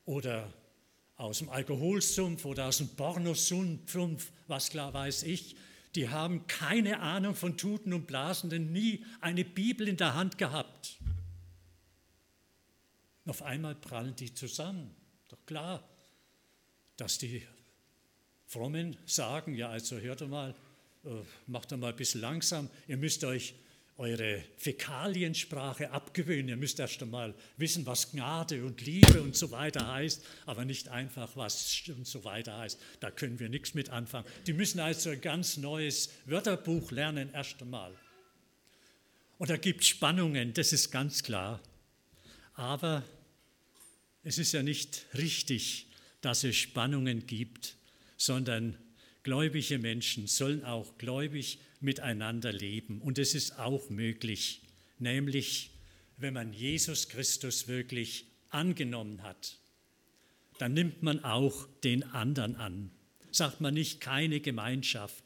oder 0.04 0.52
aus 1.16 1.38
dem 1.38 1.48
Alkoholsumpf 1.48 2.44
oder 2.44 2.66
aus 2.66 2.78
dem 2.78 2.88
Pornosumpf, 2.88 4.32
was 4.46 4.70
klar 4.70 4.94
weiß 4.94 5.24
ich. 5.24 5.56
Die 5.94 6.08
haben 6.08 6.46
keine 6.46 7.00
Ahnung 7.00 7.34
von 7.34 7.56
Tuten 7.56 7.92
und 7.92 8.06
Blasen, 8.06 8.50
denn 8.50 8.72
nie 8.72 9.04
eine 9.20 9.44
Bibel 9.44 9.88
in 9.88 9.96
der 9.96 10.14
Hand 10.14 10.38
gehabt. 10.38 10.98
Und 13.24 13.30
auf 13.30 13.42
einmal 13.42 13.74
prallen 13.74 14.16
die 14.16 14.32
zusammen. 14.32 14.94
Doch 15.28 15.44
klar, 15.44 15.86
dass 16.98 17.16
die 17.16 17.42
Frommen 18.46 18.98
sagen, 19.06 19.54
ja, 19.54 19.70
also 19.70 19.98
hört 19.98 20.26
mal, 20.28 20.54
äh, 21.04 21.08
macht 21.46 21.70
mal 21.76 21.88
ein 21.88 21.96
bisschen 21.96 22.20
langsam, 22.20 22.68
ihr 22.86 22.98
müsst 22.98 23.24
euch 23.24 23.54
eure 23.98 24.44
Fäkaliensprache 24.56 25.90
abgewöhnen. 25.90 26.48
Ihr 26.48 26.56
müsst 26.56 26.78
erst 26.78 27.02
einmal 27.02 27.34
wissen, 27.56 27.84
was 27.84 28.12
Gnade 28.12 28.64
und 28.64 28.80
Liebe 28.80 29.20
und 29.20 29.36
so 29.36 29.50
weiter 29.50 29.92
heißt, 29.92 30.24
aber 30.46 30.64
nicht 30.64 30.88
einfach, 30.88 31.36
was 31.36 31.82
und 31.88 32.06
so 32.06 32.22
weiter 32.22 32.56
heißt. 32.58 32.78
Da 33.00 33.10
können 33.10 33.40
wir 33.40 33.48
nichts 33.48 33.74
mit 33.74 33.90
anfangen. 33.90 34.26
Die 34.46 34.52
müssen 34.52 34.78
also 34.78 35.10
ein 35.10 35.20
ganz 35.20 35.56
neues 35.56 36.10
Wörterbuch 36.26 36.92
lernen, 36.92 37.30
erst 37.32 37.60
einmal. 37.60 37.92
Und 39.36 39.50
da 39.50 39.56
gibt 39.56 39.80
es 39.80 39.88
Spannungen, 39.88 40.54
das 40.54 40.72
ist 40.72 40.92
ganz 40.92 41.24
klar. 41.24 41.60
Aber 42.54 43.04
es 44.22 44.38
ist 44.38 44.52
ja 44.52 44.62
nicht 44.62 45.06
richtig, 45.14 45.87
dass 46.20 46.44
es 46.44 46.56
Spannungen 46.56 47.26
gibt, 47.26 47.76
sondern 48.16 48.76
gläubige 49.22 49.78
Menschen 49.78 50.26
sollen 50.26 50.64
auch 50.64 50.98
gläubig 50.98 51.58
miteinander 51.80 52.52
leben. 52.52 53.00
Und 53.00 53.18
es 53.18 53.34
ist 53.34 53.58
auch 53.58 53.90
möglich, 53.90 54.62
nämlich 54.98 55.70
wenn 56.16 56.34
man 56.34 56.52
Jesus 56.52 57.08
Christus 57.08 57.68
wirklich 57.68 58.26
angenommen 58.50 59.22
hat, 59.22 59.56
dann 60.58 60.74
nimmt 60.74 61.02
man 61.02 61.22
auch 61.24 61.68
den 61.84 62.02
anderen 62.02 62.56
an. 62.56 62.90
Sagt 63.30 63.60
man 63.60 63.74
nicht 63.74 64.00
keine 64.00 64.40
Gemeinschaft. 64.40 65.22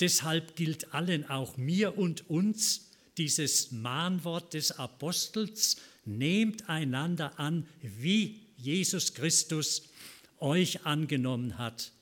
Deshalb 0.00 0.56
gilt 0.56 0.94
allen, 0.94 1.28
auch 1.28 1.56
mir 1.56 1.98
und 1.98 2.28
uns, 2.30 2.90
dieses 3.16 3.72
Mahnwort 3.72 4.54
des 4.54 4.72
Apostels, 4.72 5.76
nehmt 6.04 6.68
einander 6.68 7.38
an, 7.38 7.66
wie 7.80 8.43
Jesus 8.64 9.12
Christus 9.12 9.90
euch 10.40 10.86
angenommen 10.86 11.58
hat 11.58 11.92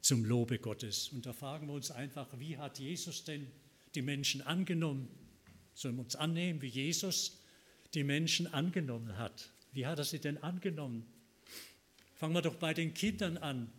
zum 0.00 0.24
Lobe 0.24 0.58
Gottes. 0.58 1.10
Und 1.10 1.24
da 1.24 1.32
fragen 1.32 1.68
wir 1.68 1.74
uns 1.74 1.92
einfach, 1.92 2.26
wie 2.36 2.56
hat 2.56 2.80
Jesus 2.80 3.22
denn 3.22 3.46
die 3.94 4.02
Menschen 4.02 4.42
angenommen? 4.42 5.08
Sollen 5.72 5.94
wir 5.94 6.02
uns 6.02 6.16
annehmen, 6.16 6.62
wie 6.62 6.66
Jesus 6.66 7.38
die 7.94 8.02
Menschen 8.02 8.52
angenommen 8.52 9.18
hat? 9.18 9.50
Wie 9.72 9.86
hat 9.86 9.98
er 10.00 10.04
sie 10.04 10.18
denn 10.18 10.42
angenommen? 10.42 11.06
Fangen 12.16 12.34
wir 12.34 12.42
doch 12.42 12.56
bei 12.56 12.74
den 12.74 12.92
Kindern 12.92 13.36
an, 13.36 13.70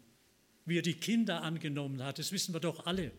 wie 0.65 0.77
er 0.77 0.83
die 0.83 0.93
Kinder 0.93 1.43
angenommen 1.43 2.01
hat. 2.01 2.17
Das 2.17 2.31
wissen 2.31 2.53
wir 2.53 2.61
doch 2.61 2.85
alle. 2.85 3.11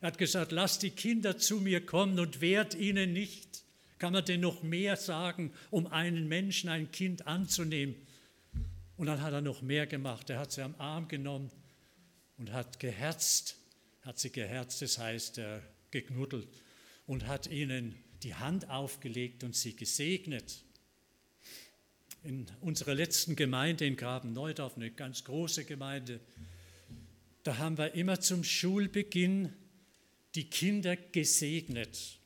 Er 0.00 0.06
hat 0.06 0.18
gesagt, 0.18 0.52
lasst 0.52 0.84
die 0.84 0.90
Kinder 0.90 1.36
zu 1.36 1.56
mir 1.56 1.84
kommen 1.84 2.20
und 2.20 2.40
wehrt 2.40 2.76
ihnen 2.76 3.12
nicht. 3.12 3.64
Kann 3.98 4.12
man 4.12 4.24
denn 4.24 4.40
noch 4.40 4.62
mehr 4.62 4.96
sagen, 4.96 5.52
um 5.70 5.86
einen 5.86 6.28
Menschen, 6.28 6.70
ein 6.70 6.90
Kind 6.90 7.26
anzunehmen? 7.26 7.94
Und 8.96 9.06
dann 9.06 9.22
hat 9.22 9.32
er 9.32 9.40
noch 9.40 9.62
mehr 9.62 9.86
gemacht. 9.86 10.30
Er 10.30 10.38
hat 10.38 10.52
sie 10.52 10.62
am 10.62 10.74
Arm 10.78 11.08
genommen 11.08 11.50
und 12.36 12.52
hat 12.52 12.80
geherzt 12.80 13.58
hat 14.08 14.18
sie 14.18 14.32
geherzt, 14.32 14.80
das 14.80 14.96
heißt 14.96 15.36
äh, 15.36 15.60
geknuddelt, 15.90 16.48
und 17.06 17.26
hat 17.26 17.46
ihnen 17.46 17.94
die 18.22 18.34
Hand 18.34 18.70
aufgelegt 18.70 19.44
und 19.44 19.54
sie 19.54 19.76
gesegnet. 19.76 20.64
In 22.22 22.46
unserer 22.62 22.94
letzten 22.94 23.36
Gemeinde 23.36 23.84
in 23.84 23.96
Graben-Neudorf, 23.96 24.76
eine 24.76 24.90
ganz 24.90 25.24
große 25.24 25.66
Gemeinde, 25.66 26.20
da 27.42 27.58
haben 27.58 27.76
wir 27.76 27.92
immer 27.92 28.18
zum 28.18 28.44
Schulbeginn 28.44 29.52
die 30.34 30.48
Kinder 30.48 30.96
gesegnet. 30.96 32.18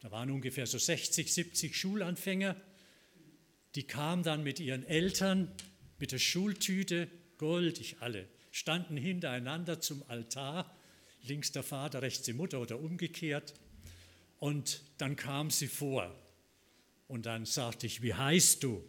Da 0.00 0.10
waren 0.10 0.30
ungefähr 0.30 0.66
so 0.66 0.78
60, 0.78 1.32
70 1.32 1.76
Schulanfänger. 1.76 2.56
Die 3.74 3.82
kamen 3.82 4.22
dann 4.22 4.42
mit 4.42 4.60
ihren 4.60 4.84
Eltern, 4.84 5.50
mit 5.98 6.12
der 6.12 6.18
Schultüte, 6.18 7.08
goldig 7.36 7.96
alle, 8.00 8.28
standen 8.50 8.96
hintereinander 8.96 9.80
zum 9.80 10.02
Altar, 10.08 10.74
links 11.22 11.52
der 11.52 11.62
Vater, 11.62 12.02
rechts 12.02 12.22
die 12.22 12.32
Mutter 12.32 12.60
oder 12.60 12.78
umgekehrt. 12.78 13.54
Und 14.38 14.82
dann 14.98 15.16
kam 15.16 15.50
sie 15.50 15.66
vor. 15.66 16.14
Und 17.08 17.26
dann 17.26 17.44
sagte 17.44 17.86
ich, 17.86 18.02
wie 18.02 18.14
heißt 18.14 18.62
du? 18.62 18.84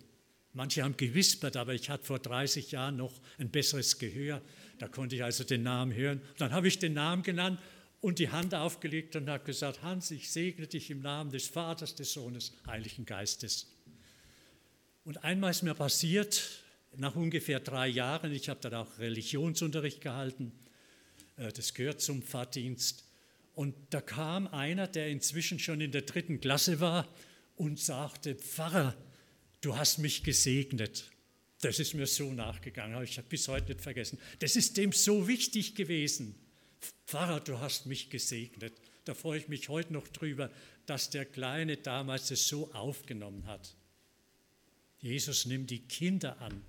Manche 0.53 0.83
haben 0.83 0.97
gewispert, 0.97 1.55
aber 1.55 1.73
ich 1.73 1.89
hatte 1.89 2.05
vor 2.05 2.19
30 2.19 2.71
Jahren 2.71 2.97
noch 2.97 3.13
ein 3.37 3.49
besseres 3.49 3.97
Gehör. 3.97 4.41
Da 4.77 4.87
konnte 4.87 5.15
ich 5.15 5.23
also 5.23 5.43
den 5.43 5.63
Namen 5.63 5.93
hören. 5.93 6.21
Dann 6.37 6.51
habe 6.51 6.67
ich 6.67 6.79
den 6.79 6.93
Namen 6.93 7.23
genannt 7.23 7.59
und 8.01 8.19
die 8.19 8.29
Hand 8.29 8.55
aufgelegt 8.55 9.15
und 9.15 9.29
habe 9.29 9.43
gesagt, 9.43 9.83
Hans, 9.83 10.11
ich 10.11 10.31
segne 10.31 10.67
dich 10.67 10.89
im 10.89 11.01
Namen 11.01 11.31
des 11.31 11.47
Vaters, 11.47 11.95
des 11.95 12.13
Sohnes, 12.13 12.53
Heiligen 12.65 13.05
Geistes. 13.05 13.67
Und 15.03 15.23
einmal 15.23 15.51
ist 15.51 15.63
mir 15.63 15.73
passiert, 15.73 16.61
nach 16.95 17.15
ungefähr 17.15 17.59
drei 17.59 17.87
Jahren, 17.87 18.31
ich 18.31 18.49
habe 18.49 18.59
dann 18.61 18.73
auch 18.73 18.99
Religionsunterricht 18.99 20.01
gehalten, 20.01 20.51
äh, 21.37 21.51
das 21.51 21.73
gehört 21.73 22.01
zum 22.01 22.21
Pfarrdienst, 22.21 23.05
und 23.59 23.75
da 23.89 23.99
kam 23.99 24.47
einer, 24.47 24.87
der 24.87 25.09
inzwischen 25.09 25.59
schon 25.59 25.81
in 25.81 25.91
der 25.91 26.03
dritten 26.03 26.39
Klasse 26.39 26.79
war 26.79 27.13
und 27.57 27.77
sagte, 27.77 28.35
Pfarrer, 28.35 28.95
du 29.59 29.75
hast 29.75 29.97
mich 29.97 30.23
gesegnet. 30.23 31.11
Das 31.59 31.77
ist 31.77 31.93
mir 31.93 32.07
so 32.07 32.31
nachgegangen, 32.31 32.95
habe 32.95 33.03
ich 33.03 33.19
bis 33.23 33.49
heute 33.49 33.73
nicht 33.73 33.81
vergessen. 33.81 34.17
Das 34.39 34.55
ist 34.55 34.77
dem 34.77 34.93
so 34.93 35.27
wichtig 35.27 35.75
gewesen. 35.75 36.35
Pfarrer, 37.05 37.39
du 37.39 37.59
hast 37.59 37.85
mich 37.85 38.09
gesegnet. 38.09 38.73
Da 39.05 39.13
freue 39.13 39.39
ich 39.39 39.47
mich 39.47 39.69
heute 39.69 39.93
noch 39.93 40.07
drüber, 40.07 40.51
dass 40.85 41.09
der 41.09 41.25
Kleine 41.25 41.77
damals 41.77 42.31
es 42.31 42.47
so 42.47 42.71
aufgenommen 42.73 43.45
hat. 43.47 43.75
Jesus 44.99 45.45
nimmt 45.45 45.69
die 45.69 45.79
Kinder 45.79 46.39
an. 46.41 46.61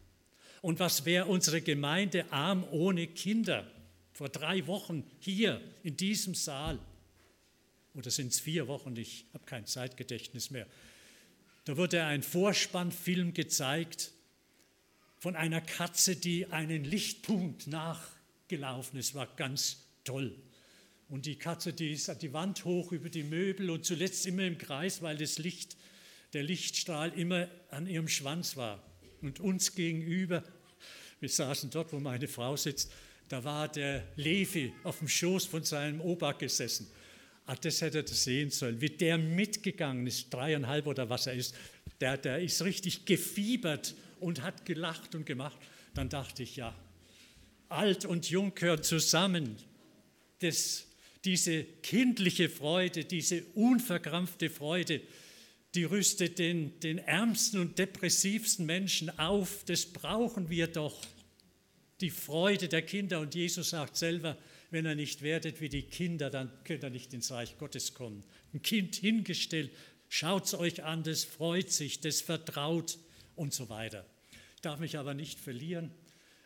Und 0.63 0.79
was 0.79 1.05
wäre 1.05 1.27
unsere 1.27 1.61
Gemeinde 1.61 2.31
arm 2.33 2.65
ohne 2.71 3.07
Kinder? 3.07 3.67
vor 4.21 4.29
drei 4.29 4.67
Wochen 4.67 5.03
hier 5.19 5.63
in 5.83 5.97
diesem 5.97 6.35
Saal. 6.35 6.79
Oder 7.95 8.11
sind 8.11 8.35
es 8.35 8.41
vier 8.41 8.69
Wochen? 8.69 8.95
Ich 8.97 9.25
habe 9.33 9.47
kein 9.47 9.65
Zeitgedächtnis 9.65 10.51
mehr. 10.51 10.67
Da 11.65 11.79
wurde 11.79 12.05
ein 12.05 12.23
Vorspannfilm 12.23 13.33
gezeigt 13.33 14.13
von 15.17 15.37
einer 15.37 15.63
Katze, 15.63 16.17
die 16.17 16.45
einen 16.49 16.85
Lichtpunkt 16.85 17.67
nachgelaufen 17.67 18.99
ist. 18.99 19.15
War 19.15 19.27
ganz 19.37 19.87
toll. 20.05 20.37
Und 21.09 21.27
die 21.27 21.37
Katze, 21.37 21.73
die 21.73 21.93
ist 21.93 22.09
an 22.09 22.19
die 22.19 22.33
Wand 22.33 22.65
hoch 22.65 22.93
über 22.93 23.09
die 23.09 23.25
Möbel 23.25 23.71
und 23.71 23.85
zuletzt 23.85 24.27
immer 24.27 24.45
im 24.45 24.59
Kreis, 24.59 25.03
weil 25.03 25.17
das 25.17 25.39
Licht, 25.39 25.77
der 26.33 26.45
Lichtstrahl 26.45 27.13
immer 27.19 27.49
an 27.71 27.89
ihrem 27.89 28.07
Schwanz 28.07 28.57
war. 28.57 28.81
Und 29.21 29.41
uns 29.41 29.75
gegenüber, 29.75 30.45
wir 31.19 31.29
saßen 31.29 31.71
dort, 31.71 31.93
wo 31.93 31.99
meine 31.99 32.29
Frau 32.29 32.57
sitzt, 32.57 32.93
da 33.29 33.45
war 33.45 33.69
der 33.69 34.07
Levi 34.17 34.73
auf 34.85 34.99
dem 34.99 35.09
Schoß 35.09 35.47
von 35.47 35.65
seinem 35.65 36.01
Opa 36.01 36.33
gesessen. 36.33 36.89
Ach, 37.47 37.59
das 37.59 37.81
hätte 37.81 37.99
er 37.99 38.07
sehen 38.07 38.51
sollen, 38.51 38.81
wie 38.81 38.91
der 38.91 39.19
mitgegangen 39.19 40.07
ist, 40.07 40.33
dreieinhalb 40.33 40.87
oder 40.87 41.11
was 41.11 41.27
er 41.27 41.35
ist. 41.35 41.55
Der, 42.01 42.17
der 42.17 42.41
ist 42.41 42.63
richtig 42.63 43.05
gefiebert 43.05 43.97
und 44.21 44.43
hat 44.43 44.65
gelacht 44.65 45.17
und 45.17 45.27
gemacht. 45.27 45.59
Dann 45.95 46.09
dachte 46.09 46.45
ich, 46.45 46.57
ja, 46.57 46.75
alt 47.69 48.05
und 48.05 48.31
jung 48.31 48.55
gehören 48.55 48.83
zusammen. 48.83 49.57
Das, 50.41 50.87
diese 51.25 51.65
kindliche 51.65 52.49
Freude, 52.49 53.05
diese 53.05 53.45
unverkrampfte 53.55 54.51
Freude, 54.51 55.01
die 55.75 55.85
rüstet 55.85 56.39
den, 56.39 56.79
den 56.81 56.99
ärmsten 56.99 57.61
und 57.61 57.79
depressivsten 57.79 58.67
Menschen 58.67 59.17
auf. 59.19 59.65
Das 59.65 59.87
brauchen 59.87 60.51
wir 60.51 60.67
doch 60.67 61.07
die 62.01 62.11
Freude 62.11 62.69
der 62.69 62.83
Kinder. 62.83 63.21
Und 63.21 63.35
Jesus 63.35 63.71
sagt 63.71 63.97
selber, 63.97 64.37
wenn 64.71 64.87
er 64.87 64.95
nicht 64.95 65.23
werdet 65.23 65.61
wie 65.61 65.69
die 65.69 65.83
Kinder, 65.83 66.31
dann 66.31 66.51
könnt 66.65 66.85
ihr 66.85 66.91
nicht 66.91 67.13
ins 67.13 67.31
Reich 67.31 67.59
Gottes 67.59 67.95
kommen. 67.95 68.25
Ein 68.53 68.63
Kind 68.63 68.97
hingestellt, 68.97 69.71
schaut 70.09 70.47
es 70.47 70.55
euch 70.55 70.83
an, 70.83 71.03
das 71.03 71.25
freut 71.25 71.71
sich, 71.71 72.01
das 72.01 72.21
vertraut 72.21 72.99
und 73.37 73.53
so 73.53 73.69
weiter. 73.69 74.07
Ich 74.57 74.63
darf 74.63 74.81
mich 74.81 74.99
aber 74.99 75.15
nicht 75.15 75.39
verlieren, 75.39 75.91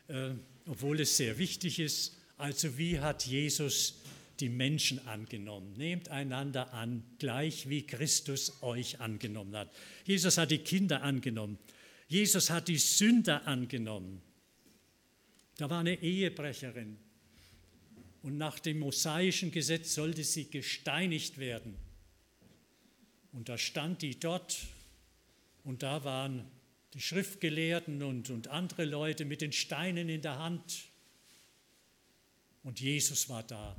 äh, 0.09 0.31
obwohl 0.67 1.01
es 1.01 1.17
sehr 1.17 1.39
wichtig 1.39 1.79
ist. 1.79 2.17
Also 2.37 2.77
wie 2.79 3.01
hat 3.01 3.27
Jesus 3.27 4.03
die 4.41 4.49
Menschen 4.49 5.07
angenommen? 5.07 5.75
Nehmt 5.77 6.09
einander 6.09 6.73
an, 6.73 7.05
gleich 7.19 7.69
wie 7.69 7.87
Christus 7.87 8.63
euch 8.63 9.01
angenommen 9.01 9.57
hat. 9.57 9.71
Jesus 10.05 10.39
hat 10.39 10.51
die 10.51 10.59
Kinder 10.59 11.03
angenommen. 11.03 11.59
Jesus 12.09 12.51
hat 12.51 12.69
die 12.69 12.79
Sünder 12.79 13.47
angenommen. 13.47 14.21
Da 15.57 15.71
war 15.71 15.81
eine 15.81 16.03
Ehebrecherin 16.03 16.97
und 18.23 18.39
nach 18.39 18.59
dem 18.59 18.81
mosaischen 18.81 19.51
Gesetz 19.51 19.95
sollte 19.95 20.25
sie 20.25 20.51
gesteinigt 20.51 21.39
werden. 21.39 21.77
Und 23.33 23.49
da 23.49 23.59
stand 23.59 24.03
die 24.03 24.19
dort 24.19 24.67
und 25.63 25.83
da 25.83 26.05
waren 26.05 26.45
die 26.95 27.01
Schriftgelehrten 27.01 28.03
und, 28.03 28.31
und 28.31 28.49
andere 28.49 28.85
Leute 28.85 29.25
mit 29.25 29.43
den 29.43 29.53
Steinen 29.53 30.09
in 30.09 30.23
der 30.23 30.39
Hand. 30.39 30.87
Und 32.65 32.81
Jesus 32.81 33.29
war 33.29 33.43
da. 33.43 33.77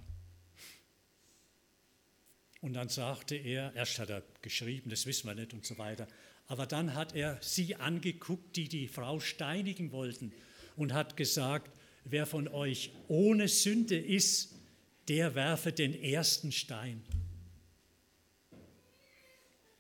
Und 2.62 2.74
dann 2.74 2.90
sagte 2.90 3.36
er, 3.36 3.76
erst 3.76 4.00
hat 4.00 4.10
er 4.10 4.24
geschrieben, 4.42 4.90
das 4.90 5.06
wissen 5.06 5.28
wir 5.28 5.36
nicht 5.36 5.54
und 5.54 5.66
so 5.66 5.78
weiter, 5.78 6.08
aber 6.48 6.66
dann 6.66 6.94
hat 6.94 7.16
er 7.16 7.40
sie 7.42 7.76
angeguckt, 7.76 8.56
die 8.56 8.70
die 8.70 8.88
Frau 8.88 9.20
steinigen 9.20 9.92
wollten 9.92 10.32
und 10.76 10.94
hat 10.94 11.18
gesagt, 11.18 11.72
wer 12.06 12.26
von 12.26 12.48
euch 12.48 12.92
ohne 13.08 13.48
Sünde 13.48 13.98
ist, 13.98 14.56
der 15.08 15.36
werfe 15.36 15.72
den 15.74 15.94
ersten 15.94 16.52
Stein. 16.52 17.04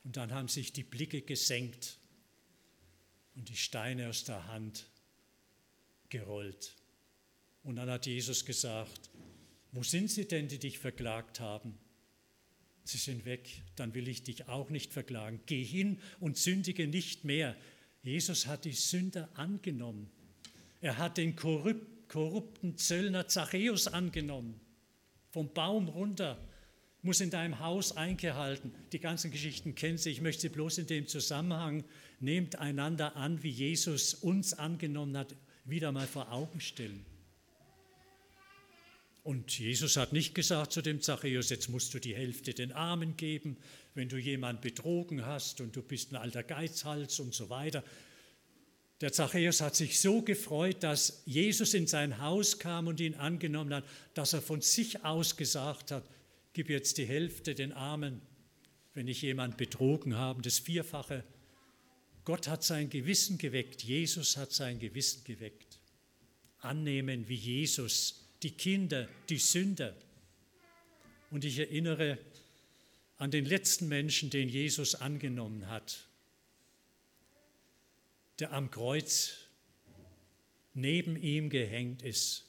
Und 0.03 0.17
dann 0.17 0.31
haben 0.31 0.47
sich 0.47 0.71
die 0.73 0.83
Blicke 0.83 1.21
gesenkt 1.21 1.97
und 3.35 3.49
die 3.49 3.57
Steine 3.57 4.09
aus 4.09 4.23
der 4.23 4.47
Hand 4.47 4.87
gerollt. 6.09 6.75
Und 7.65 7.78
dann 7.78 7.89
hat 7.89 8.06
Jesus 8.06 8.45
gesagt, 8.45 9.10
wo 9.71 9.82
sind 9.82 10.12
sie 10.12 10.28
denn, 10.28 10.47
die 10.47 10.60
dich 10.60 10.78
verklagt 10.78 11.39
haben? 11.39 11.75
Sie 12.84 12.99
sind 12.99 13.25
weg, 13.25 13.49
dann 13.75 13.95
will 13.95 14.08
ich 14.08 14.21
dich 14.21 14.47
auch 14.47 14.69
nicht 14.69 14.93
verklagen. 14.93 15.41
Geh 15.47 15.63
hin 15.63 15.99
und 16.19 16.38
sündige 16.38 16.88
nicht 16.88 17.25
mehr. 17.25 17.56
Jesus 18.04 18.45
hat 18.45 18.65
die 18.65 18.73
Sünder 18.73 19.30
angenommen. 19.34 20.12
Er 20.80 20.99
hat 20.99 21.17
den 21.17 21.36
korrupten 21.36 22.78
Zöllner 22.78 23.28
Zachäus 23.28 23.88
angenommen, 23.88 24.62
vom 25.32 25.51
Baum 25.51 25.88
runter, 25.88 26.39
muss 27.01 27.19
in 27.19 27.32
deinem 27.32 27.58
Haus 27.58 27.97
eingehalten. 27.97 28.75
Die 28.91 28.99
ganzen 28.99 29.32
Geschichten 29.32 29.73
kennen 29.73 29.97
Sie. 29.97 30.12
Ich 30.12 30.21
möchte 30.21 30.43
sie 30.43 30.49
bloß 30.49 30.78
in 30.78 30.86
dem 30.88 31.08
Zusammenhang, 31.08 31.84
nehmt 32.19 32.58
einander 32.58 33.15
an, 33.15 33.41
wie 33.41 33.49
Jesus 33.49 34.13
uns 34.13 34.54
angenommen 34.54 35.17
hat, 35.17 35.36
wieder 35.63 35.91
mal 35.91 36.06
vor 36.06 36.32
Augen 36.32 36.62
stellen. 36.62 37.04
Und 39.25 39.57
Jesus 39.57 39.97
hat 39.97 40.13
nicht 40.13 40.35
gesagt 40.35 40.71
zu 40.71 40.83
dem 40.83 41.01
Zachäus, 41.01 41.49
jetzt 41.49 41.67
musst 41.67 41.91
du 41.95 41.99
die 41.99 42.15
Hälfte 42.15 42.53
den 42.53 42.71
Armen 42.71 43.17
geben, 43.17 43.57
wenn 43.95 44.07
du 44.07 44.17
jemanden 44.17 44.61
betrogen 44.61 45.25
hast 45.25 45.61
und 45.61 45.75
du 45.75 45.81
bist 45.81 46.11
ein 46.11 46.17
alter 46.17 46.43
Geizhals 46.43 47.19
und 47.19 47.33
so 47.33 47.49
weiter. 47.49 47.83
Der 49.01 49.11
Zachäus 49.11 49.61
hat 49.61 49.75
sich 49.75 49.99
so 49.99 50.21
gefreut, 50.21 50.83
dass 50.83 51.23
Jesus 51.25 51.73
in 51.73 51.88
sein 51.88 52.21
Haus 52.21 52.59
kam 52.59 52.85
und 52.85 52.99
ihn 52.99 53.15
angenommen 53.15 53.73
hat, 53.73 53.85
dass 54.13 54.33
er 54.33 54.43
von 54.43 54.61
sich 54.61 55.03
aus 55.03 55.38
gesagt 55.38 55.89
hat, 55.89 56.07
gib 56.53 56.69
jetzt 56.69 56.99
die 56.99 57.05
Hälfte 57.07 57.55
den 57.55 57.71
Armen, 57.71 58.21
wenn 58.93 59.07
ich 59.07 59.23
jemand 59.23 59.57
betrogen 59.57 60.15
habe, 60.15 60.43
das 60.43 60.59
Vierfache. 60.59 61.23
Gott 62.25 62.47
hat 62.47 62.63
sein 62.63 62.91
Gewissen 62.91 63.39
geweckt, 63.39 63.81
Jesus 63.81 64.38
hat 64.38 64.51
sein 64.51 64.77
Gewissen 64.77 65.23
geweckt. 65.23 65.79
Annehmen 66.59 67.27
wie 67.27 67.33
Jesus, 67.33 68.24
die 68.45 68.51
Kinder, 68.51 69.10
die 69.27 69.39
Sünder. 69.39 69.95
Und 71.31 71.43
ich 71.43 71.58
erinnere 71.58 72.19
an 73.17 73.31
den 73.31 73.43
letzten 73.43 73.88
Menschen, 73.88 74.29
den 74.29 74.49
Jesus 74.49 74.93
angenommen 74.93 75.67
hat, 75.67 76.08
der 78.38 78.53
am 78.53 78.69
Kreuz 78.69 79.34
neben 80.75 81.15
ihm 81.15 81.49
gehängt 81.49 82.03
ist. 82.03 82.43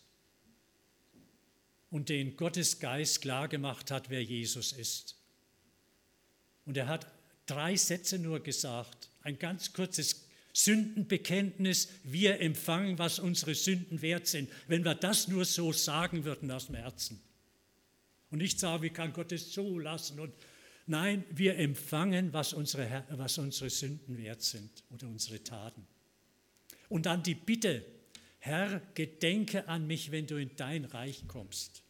und 1.89 2.11
den 2.11 2.37
Gottes 2.37 2.79
Geist 2.79 3.23
klargemacht 3.23 3.91
hat, 3.91 4.11
wer 4.11 4.23
Jesus 4.23 4.73
ist. 4.73 5.17
Und 6.67 6.77
er 6.77 6.89
hat 6.89 7.07
drei 7.47 7.75
Sätze 7.75 8.19
nur 8.19 8.41
gesagt, 8.41 9.09
ein 9.23 9.39
ganz 9.39 9.73
kurzes 9.73 10.26
Sündenbekenntnis, 10.57 11.91
wir 12.03 12.41
empfangen, 12.41 12.99
was 12.99 13.19
unsere 13.19 13.55
Sünden 13.55 14.01
wert 14.01 14.27
sind, 14.27 14.51
wenn 14.69 14.87
wir 14.87 14.95
das 14.95 15.29
nur 15.29 15.45
so 15.45 15.71
sagen 15.71 16.25
würden 16.25 16.51
aus 16.51 16.69
dem 16.69 16.77
Herzen. 16.77 17.21
Und 18.31 18.39
nicht 18.39 18.59
sagen, 18.59 18.83
wie 18.83 18.89
kann 18.89 19.13
Gott 19.13 19.33
es 19.33 19.53
so 19.53 19.79
lassen? 19.79 20.19
Und 20.19 20.33
nein, 20.87 21.27
wir 21.31 21.59
empfangen, 21.59 22.33
was 22.33 22.55
unsere, 22.55 23.05
was 23.11 23.37
unsere 23.37 23.69
Sünden 23.69 24.17
wert 24.17 24.41
sind 24.41 24.83
oder 24.89 25.07
unsere 25.09 25.45
Taten. 25.45 25.87
Und 26.89 27.05
dann 27.05 27.23
die 27.23 27.35
Bitte, 27.35 27.85
Herr, 28.39 28.81
gedenke 28.95 29.69
an 29.69 29.87
mich, 29.87 30.11
wenn 30.11 30.27
du 30.27 30.37
in 30.37 30.57
dein 30.57 30.87
Reich 30.87 31.25
kommst. 31.29 31.83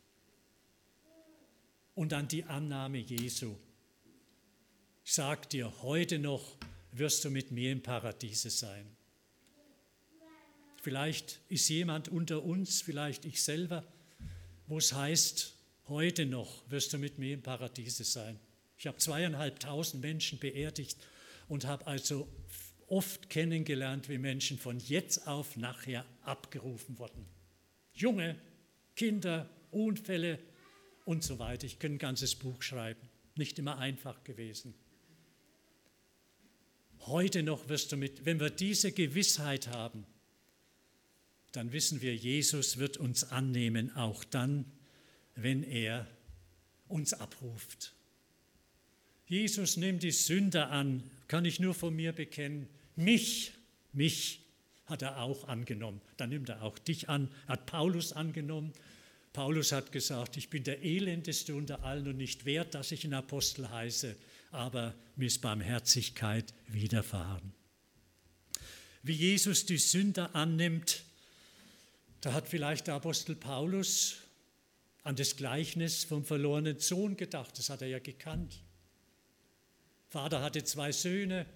Und 1.94 2.10
dann 2.10 2.26
die 2.26 2.42
Annahme 2.42 2.98
Jesu. 2.98 3.54
Sag 5.04 5.50
dir, 5.50 5.72
heute 5.82 6.18
noch 6.18 6.58
wirst 6.98 7.24
du 7.24 7.30
mit 7.30 7.50
mir 7.50 7.72
im 7.72 7.82
Paradiese 7.82 8.50
sein. 8.50 8.86
Vielleicht 10.82 11.40
ist 11.48 11.68
jemand 11.68 12.08
unter 12.08 12.44
uns, 12.44 12.80
vielleicht 12.80 13.24
ich 13.24 13.42
selber, 13.42 13.84
wo 14.66 14.78
es 14.78 14.92
heißt, 14.92 15.54
heute 15.88 16.26
noch 16.26 16.62
wirst 16.70 16.92
du 16.92 16.98
mit 16.98 17.18
mir 17.18 17.34
im 17.34 17.42
Paradiese 17.42 18.04
sein. 18.04 18.38
Ich 18.78 18.86
habe 18.86 18.98
zweieinhalbtausend 18.98 20.02
Menschen 20.02 20.38
beerdigt 20.38 20.98
und 21.48 21.66
habe 21.66 21.86
also 21.86 22.28
oft 22.86 23.30
kennengelernt, 23.30 24.08
wie 24.08 24.18
Menschen 24.18 24.58
von 24.58 24.78
jetzt 24.78 25.26
auf 25.26 25.56
nachher 25.56 26.04
abgerufen 26.22 26.98
wurden. 26.98 27.26
Junge, 27.94 28.36
Kinder, 28.94 29.48
Unfälle 29.70 30.38
und 31.04 31.24
so 31.24 31.38
weiter. 31.38 31.66
Ich 31.66 31.78
könnte 31.78 31.96
ein 31.96 31.98
ganzes 31.98 32.34
Buch 32.34 32.62
schreiben. 32.62 33.08
Nicht 33.34 33.58
immer 33.58 33.78
einfach 33.78 34.22
gewesen. 34.24 34.74
Heute 37.00 37.42
noch 37.42 37.68
wirst 37.68 37.92
du 37.92 37.96
mit, 37.96 38.24
wenn 38.24 38.40
wir 38.40 38.50
diese 38.50 38.92
Gewissheit 38.92 39.68
haben, 39.68 40.06
dann 41.52 41.72
wissen 41.72 42.02
wir, 42.02 42.14
Jesus 42.14 42.78
wird 42.78 42.96
uns 42.96 43.24
annehmen, 43.24 43.94
auch 43.96 44.24
dann, 44.24 44.64
wenn 45.36 45.62
er 45.62 46.06
uns 46.88 47.14
abruft. 47.14 47.94
Jesus 49.26 49.76
nimmt 49.76 50.02
die 50.02 50.10
Sünder 50.10 50.70
an, 50.70 51.02
kann 51.28 51.44
ich 51.44 51.58
nur 51.58 51.74
von 51.74 51.94
mir 51.94 52.12
bekennen. 52.12 52.68
Mich, 52.94 53.52
mich 53.92 54.40
hat 54.86 55.02
er 55.02 55.20
auch 55.20 55.48
angenommen. 55.48 56.00
Dann 56.16 56.30
nimmt 56.30 56.48
er 56.48 56.62
auch 56.62 56.78
dich 56.78 57.08
an, 57.08 57.28
hat 57.48 57.66
Paulus 57.66 58.12
angenommen. 58.12 58.72
Paulus 59.32 59.72
hat 59.72 59.92
gesagt, 59.92 60.36
ich 60.36 60.48
bin 60.48 60.62
der 60.64 60.82
elendeste 60.82 61.54
unter 61.54 61.82
allen 61.84 62.06
und 62.06 62.16
nicht 62.16 62.44
wert, 62.44 62.74
dass 62.74 62.92
ich 62.92 63.04
ein 63.04 63.14
Apostel 63.14 63.68
heiße, 63.68 64.16
aber 64.50 64.94
mir 65.16 65.26
ist 65.26 65.40
Barmherzigkeit 65.40 66.54
widerfahren. 66.68 67.52
Wie 69.02 69.12
Jesus 69.12 69.66
die 69.66 69.78
Sünder 69.78 70.34
annimmt, 70.34 71.04
da 72.20 72.32
hat 72.32 72.48
vielleicht 72.48 72.88
der 72.88 72.94
Apostel 72.94 73.36
Paulus 73.36 74.16
an 75.04 75.14
das 75.14 75.36
Gleichnis 75.36 76.02
vom 76.02 76.24
verlorenen 76.24 76.80
Sohn 76.80 77.16
gedacht. 77.16 77.56
Das 77.58 77.70
hat 77.70 77.82
er 77.82 77.88
ja 77.88 78.00
gekannt. 78.00 78.58
Vater 80.08 80.42
hatte 80.42 80.64
zwei 80.64 80.90
Söhne, 80.90 81.46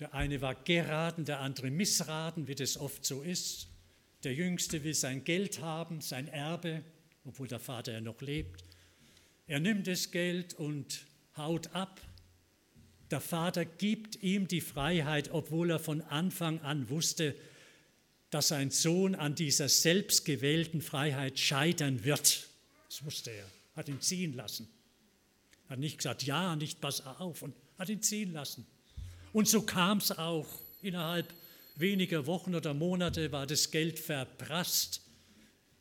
der 0.00 0.14
eine 0.14 0.40
war 0.40 0.54
geraten, 0.54 1.24
der 1.24 1.40
andere 1.40 1.70
missraten, 1.70 2.48
wie 2.48 2.54
das 2.54 2.76
oft 2.76 3.04
so 3.04 3.22
ist. 3.22 3.68
Der 4.24 4.34
Jüngste 4.34 4.82
will 4.82 4.94
sein 4.94 5.22
Geld 5.22 5.60
haben, 5.60 6.00
sein 6.00 6.28
Erbe, 6.28 6.82
obwohl 7.24 7.46
der 7.46 7.60
Vater 7.60 7.92
ja 7.92 8.00
noch 8.00 8.20
lebt. 8.20 8.64
Er 9.46 9.60
nimmt 9.60 9.86
das 9.86 10.10
Geld 10.10 10.54
und 10.54 11.06
haut 11.38 11.74
ab. 11.74 12.00
Der 13.10 13.20
Vater 13.20 13.64
gibt 13.64 14.22
ihm 14.22 14.48
die 14.48 14.60
Freiheit, 14.60 15.30
obwohl 15.32 15.70
er 15.70 15.78
von 15.78 16.02
Anfang 16.02 16.60
an 16.60 16.90
wusste, 16.90 17.34
dass 18.30 18.48
sein 18.48 18.70
Sohn 18.70 19.14
an 19.14 19.34
dieser 19.34 19.68
selbstgewählten 19.68 20.82
Freiheit 20.82 21.38
scheitern 21.38 22.04
wird. 22.04 22.48
Das 22.88 23.04
wusste 23.04 23.30
er, 23.30 23.46
hat 23.74 23.88
ihn 23.88 24.00
ziehen 24.00 24.34
lassen. 24.34 24.68
Hat 25.68 25.78
nicht 25.78 25.98
gesagt, 25.98 26.22
ja, 26.24 26.56
nicht 26.56 26.80
pass 26.80 27.04
auf 27.06 27.42
und 27.42 27.54
hat 27.78 27.88
ihn 27.88 28.02
ziehen 28.02 28.32
lassen. 28.32 28.66
Und 29.32 29.48
so 29.48 29.62
kam 29.62 29.98
es 29.98 30.12
auch. 30.12 30.46
Innerhalb 30.82 31.32
weniger 31.76 32.26
Wochen 32.26 32.54
oder 32.54 32.74
Monate 32.74 33.32
war 33.32 33.46
das 33.46 33.70
Geld 33.70 33.98
verprasst 33.98 35.02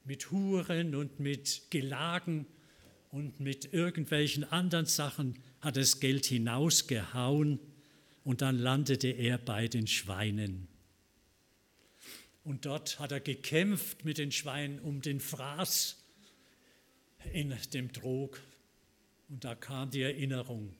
mit 0.06 0.32
Huren 0.32 0.96
und 0.96 1.20
mit 1.20 1.64
Gelagen 1.70 2.48
und 3.12 3.40
mit 3.40 3.74
irgendwelchen 3.74 4.44
anderen 4.44 4.86
Sachen 4.86 5.42
hat 5.62 5.78
das 5.78 6.00
Geld 6.00 6.26
hinausgehauen 6.26 7.60
und 8.24 8.42
dann 8.42 8.58
landete 8.58 9.08
er 9.08 9.38
bei 9.38 9.68
den 9.68 9.88
Schweinen. 9.88 10.68
Und 12.44 12.66
dort 12.66 13.00
hat 13.00 13.12
er 13.12 13.20
gekämpft 13.20 14.06
mit 14.06 14.18
den 14.18 14.32
Schweinen 14.32 14.80
um 14.80 15.02
den 15.02 15.20
Fraß 15.20 15.98
in 17.34 17.54
dem 17.74 17.92
Trog. 17.92 18.42
Und 19.30 19.44
da 19.44 19.56
kam 19.56 19.92
die 19.92 20.02
Erinnerung, 20.02 20.74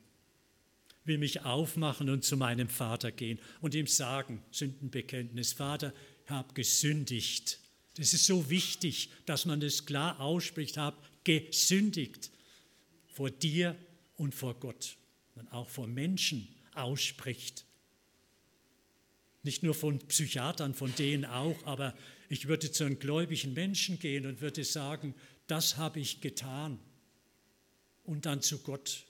will 1.04 1.18
mich 1.18 1.42
aufmachen 1.42 2.10
und 2.10 2.24
zu 2.24 2.38
meinem 2.38 2.70
Vater 2.70 3.12
gehen 3.12 3.40
und 3.62 3.76
ihm 3.76 3.88
sagen, 3.88 4.42
Sündenbekenntnis, 4.52 5.54
Vater, 5.54 5.94
ich 6.24 6.30
habe 6.30 6.54
gesündigt. 6.54 7.60
Das 7.96 8.14
ist 8.14 8.26
so 8.26 8.50
wichtig, 8.50 9.10
dass 9.26 9.46
man 9.46 9.60
das 9.60 9.86
klar 9.86 10.20
ausspricht, 10.20 10.78
habe 10.78 10.98
gesündigt 11.24 12.30
vor 13.08 13.30
dir 13.30 13.76
und 14.18 14.36
vor 14.36 14.60
Gott. 14.60 14.98
Man 15.36 15.48
auch 15.50 15.70
vor 15.70 15.88
Menschen 15.88 16.48
ausspricht. 16.74 17.66
Nicht 19.44 19.64
nur 19.64 19.74
von 19.74 20.00
Psychiatern, 20.00 20.74
von 20.74 20.94
denen 20.96 21.26
auch, 21.26 21.64
aber 21.66 21.96
ich 22.28 22.48
würde 22.48 22.72
zu 22.72 22.84
einem 22.84 23.00
gläubigen 23.00 23.54
Menschen 23.54 24.00
gehen 24.00 24.26
und 24.26 24.42
würde 24.42 24.64
sagen, 24.64 25.16
das 25.48 25.78
habe 25.78 26.00
ich 26.00 26.20
getan. 26.20 26.80
Und 28.04 28.26
dann 28.26 28.42
zu 28.42 28.60
Gott 28.60 29.06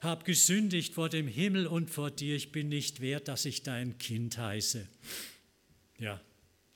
habe 0.00 0.24
gesündigt 0.24 0.94
vor 0.94 1.08
dem 1.08 1.26
Himmel 1.26 1.66
und 1.66 1.90
vor 1.90 2.10
dir, 2.10 2.36
ich 2.36 2.52
bin 2.52 2.68
nicht 2.68 3.00
wert, 3.00 3.28
dass 3.28 3.44
ich 3.44 3.62
dein 3.62 3.98
Kind 3.98 4.38
heiße. 4.38 4.86
Ja, 5.98 6.20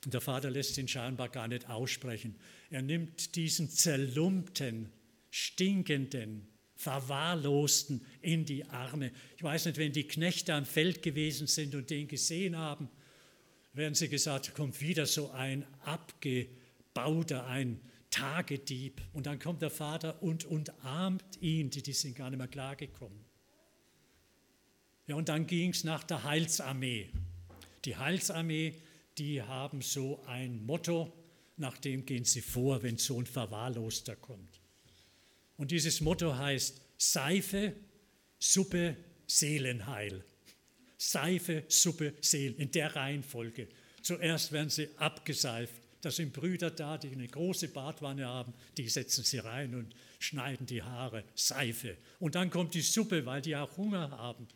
und 0.04 0.12
der 0.12 0.20
Vater 0.20 0.50
lässt 0.50 0.76
ihn 0.78 0.88
scheinbar 0.88 1.28
gar 1.28 1.46
nicht 1.46 1.68
aussprechen. 1.68 2.34
Er 2.70 2.82
nimmt 2.82 3.36
diesen 3.36 3.70
zerlumpten, 3.70 4.90
stinkenden, 5.30 6.48
verwahrlosten 6.82 8.04
in 8.22 8.44
die 8.44 8.64
Arme. 8.64 9.12
Ich 9.36 9.42
weiß 9.42 9.66
nicht, 9.66 9.78
wenn 9.78 9.92
die 9.92 10.08
Knechte 10.08 10.52
am 10.52 10.64
Feld 10.64 11.00
gewesen 11.00 11.46
sind 11.46 11.76
und 11.76 11.88
den 11.90 12.08
gesehen 12.08 12.56
haben, 12.56 12.88
werden 13.72 13.94
sie 13.94 14.08
gesagt, 14.08 14.52
kommt 14.52 14.80
wieder 14.80 15.06
so 15.06 15.30
ein 15.30 15.64
abgebauter, 15.84 17.46
ein 17.46 17.80
Tagedieb. 18.10 19.00
Und 19.12 19.26
dann 19.26 19.38
kommt 19.38 19.62
der 19.62 19.70
Vater 19.70 20.20
und 20.24 20.44
umarmt 20.44 21.40
ihn, 21.40 21.70
die, 21.70 21.82
die 21.82 21.92
sind 21.92 22.16
gar 22.16 22.30
nicht 22.30 22.38
mehr 22.38 22.48
klargekommen. 22.48 23.24
Ja, 25.06 25.14
und 25.14 25.28
dann 25.28 25.46
ging 25.46 25.70
es 25.70 25.84
nach 25.84 26.02
der 26.02 26.24
Heilsarmee. 26.24 27.10
Die 27.84 27.96
Heilsarmee, 27.96 28.74
die 29.18 29.40
haben 29.40 29.82
so 29.82 30.20
ein 30.26 30.66
Motto, 30.66 31.12
nach 31.56 31.78
dem 31.78 32.04
gehen 32.04 32.24
sie 32.24 32.40
vor, 32.40 32.82
wenn 32.82 32.98
so 32.98 33.20
ein 33.20 33.26
Verwahrloster 33.26 34.16
kommt. 34.16 34.61
Und 35.62 35.70
dieses 35.70 36.00
Motto 36.00 36.36
heißt 36.36 36.80
Seife, 36.98 37.72
Suppe, 38.40 38.96
Seelenheil. 39.28 40.24
Seife, 40.98 41.62
Suppe, 41.68 42.14
Seelen, 42.20 42.56
in 42.56 42.72
der 42.72 42.96
Reihenfolge. 42.96 43.68
Zuerst 44.02 44.50
werden 44.50 44.70
sie 44.70 44.88
abgeseift, 44.96 45.72
da 46.00 46.10
sind 46.10 46.32
Brüder 46.32 46.72
da, 46.72 46.98
die 46.98 47.12
eine 47.12 47.28
große 47.28 47.68
Badwanne 47.68 48.26
haben, 48.26 48.52
die 48.76 48.88
setzen 48.88 49.22
sie 49.22 49.38
rein 49.38 49.76
und 49.76 49.94
schneiden 50.18 50.66
die 50.66 50.82
Haare, 50.82 51.22
Seife. 51.36 51.96
Und 52.18 52.34
dann 52.34 52.50
kommt 52.50 52.74
die 52.74 52.80
Suppe, 52.80 53.24
weil 53.24 53.40
die 53.40 53.54
auch 53.54 53.76
Hunger 53.76 54.10
haben. 54.10 54.48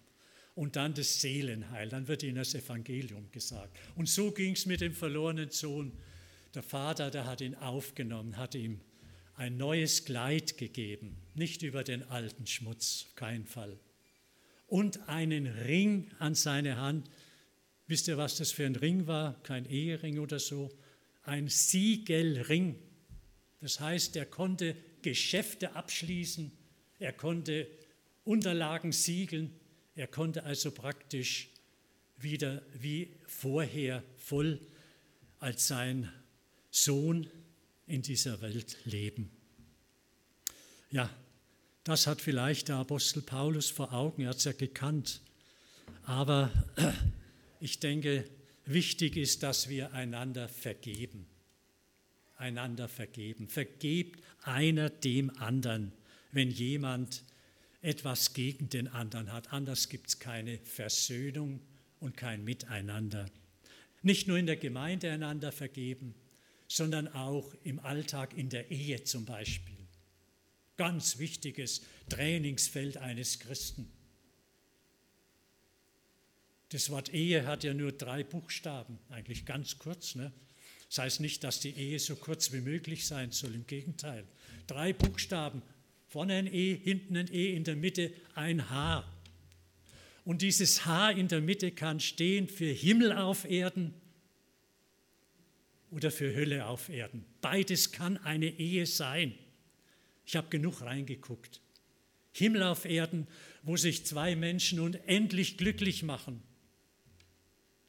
Und 0.56 0.74
dann 0.74 0.92
das 0.92 1.20
Seelenheil, 1.20 1.88
dann 1.88 2.08
wird 2.08 2.24
ihnen 2.24 2.38
das 2.38 2.52
Evangelium 2.56 3.30
gesagt. 3.30 3.78
Und 3.94 4.08
so 4.08 4.32
ging 4.32 4.54
es 4.54 4.66
mit 4.66 4.80
dem 4.80 4.92
verlorenen 4.92 5.52
Sohn. 5.52 5.92
Der 6.52 6.64
Vater, 6.64 7.12
der 7.12 7.26
hat 7.26 7.42
ihn 7.42 7.54
aufgenommen, 7.54 8.36
hat 8.36 8.56
ihm 8.56 8.80
ein 9.36 9.56
neues 9.56 10.04
Kleid 10.04 10.56
gegeben, 10.56 11.16
nicht 11.34 11.62
über 11.62 11.84
den 11.84 12.02
alten 12.04 12.46
Schmutz, 12.46 13.06
kein 13.14 13.44
Fall. 13.44 13.78
Und 14.66 15.08
einen 15.08 15.46
Ring 15.46 16.10
an 16.18 16.34
seine 16.34 16.78
Hand. 16.78 17.10
Wisst 17.86 18.08
ihr, 18.08 18.16
was 18.16 18.36
das 18.36 18.50
für 18.50 18.66
ein 18.66 18.74
Ring 18.74 19.06
war? 19.06 19.40
Kein 19.42 19.66
Ehering 19.66 20.18
oder 20.18 20.38
so 20.38 20.70
ein 21.22 21.48
Siegelring. 21.48 22.76
Das 23.60 23.78
heißt, 23.78 24.16
er 24.16 24.26
konnte 24.26 24.76
Geschäfte 25.02 25.76
abschließen, 25.76 26.50
er 26.98 27.12
konnte 27.12 27.68
Unterlagen 28.24 28.90
siegeln, 28.90 29.52
er 29.94 30.08
konnte 30.08 30.44
also 30.44 30.72
praktisch 30.72 31.48
wieder 32.16 32.62
wie 32.74 33.14
vorher 33.26 34.02
voll 34.16 34.60
als 35.38 35.68
sein 35.68 36.10
Sohn 36.70 37.30
in 37.86 38.02
dieser 38.02 38.40
Welt 38.40 38.76
leben. 38.84 39.30
Ja, 40.90 41.10
das 41.84 42.06
hat 42.06 42.20
vielleicht 42.20 42.68
der 42.68 42.76
Apostel 42.76 43.22
Paulus 43.22 43.70
vor 43.70 43.92
Augen, 43.92 44.22
er 44.22 44.30
hat 44.30 44.38
es 44.38 44.44
ja 44.44 44.52
gekannt. 44.52 45.20
Aber 46.04 46.50
ich 47.60 47.78
denke, 47.78 48.28
wichtig 48.64 49.16
ist, 49.16 49.42
dass 49.42 49.68
wir 49.68 49.92
einander 49.92 50.48
vergeben. 50.48 51.26
Einander 52.36 52.88
vergeben. 52.88 53.48
Vergebt 53.48 54.22
einer 54.42 54.90
dem 54.90 55.30
anderen, 55.38 55.92
wenn 56.32 56.50
jemand 56.50 57.22
etwas 57.82 58.34
gegen 58.34 58.68
den 58.68 58.88
anderen 58.88 59.32
hat. 59.32 59.52
Anders 59.52 59.88
gibt 59.88 60.08
es 60.08 60.18
keine 60.18 60.58
Versöhnung 60.58 61.60
und 62.00 62.16
kein 62.16 62.44
Miteinander. 62.44 63.26
Nicht 64.02 64.28
nur 64.28 64.38
in 64.38 64.46
der 64.46 64.56
Gemeinde 64.56 65.10
einander 65.10 65.52
vergeben, 65.52 66.14
sondern 66.68 67.08
auch 67.08 67.54
im 67.62 67.78
Alltag, 67.80 68.36
in 68.36 68.48
der 68.48 68.70
Ehe 68.70 69.04
zum 69.04 69.24
Beispiel. 69.24 69.76
Ganz 70.76 71.18
wichtiges 71.18 71.82
Trainingsfeld 72.08 72.96
eines 72.98 73.38
Christen. 73.38 73.90
Das 76.70 76.90
Wort 76.90 77.14
Ehe 77.14 77.46
hat 77.46 77.64
ja 77.64 77.72
nur 77.72 77.92
drei 77.92 78.24
Buchstaben, 78.24 78.98
eigentlich 79.08 79.46
ganz 79.46 79.78
kurz. 79.78 80.16
Ne? 80.16 80.32
Das 80.88 80.98
heißt 80.98 81.20
nicht, 81.20 81.44
dass 81.44 81.60
die 81.60 81.70
Ehe 81.70 81.98
so 81.98 82.16
kurz 82.16 82.52
wie 82.52 82.60
möglich 82.60 83.06
sein 83.06 83.30
soll, 83.32 83.54
im 83.54 83.66
Gegenteil. 83.66 84.24
Drei 84.66 84.92
Buchstaben, 84.92 85.62
vorne 86.08 86.34
ein 86.34 86.52
E, 86.52 86.76
hinten 86.76 87.16
ein 87.16 87.32
E, 87.32 87.54
in 87.54 87.64
der 87.64 87.76
Mitte 87.76 88.12
ein 88.34 88.68
H. 88.68 89.04
Und 90.24 90.42
dieses 90.42 90.84
H 90.84 91.12
in 91.12 91.28
der 91.28 91.40
Mitte 91.40 91.70
kann 91.70 92.00
stehen 92.00 92.48
für 92.48 92.70
Himmel 92.70 93.12
auf 93.12 93.44
Erden 93.44 93.94
oder 95.90 96.10
für 96.10 96.34
Hölle 96.34 96.66
auf 96.66 96.88
Erden. 96.88 97.24
Beides 97.40 97.92
kann 97.92 98.16
eine 98.18 98.46
Ehe 98.46 98.86
sein. 98.86 99.34
Ich 100.26 100.36
habe 100.36 100.48
genug 100.48 100.82
reingeguckt. 100.82 101.60
Himmel 102.32 102.64
auf 102.64 102.84
Erden, 102.84 103.26
wo 103.62 103.76
sich 103.76 104.04
zwei 104.04 104.36
Menschen 104.36 104.80
unendlich 104.80 105.56
glücklich 105.56 106.02
machen 106.02 106.42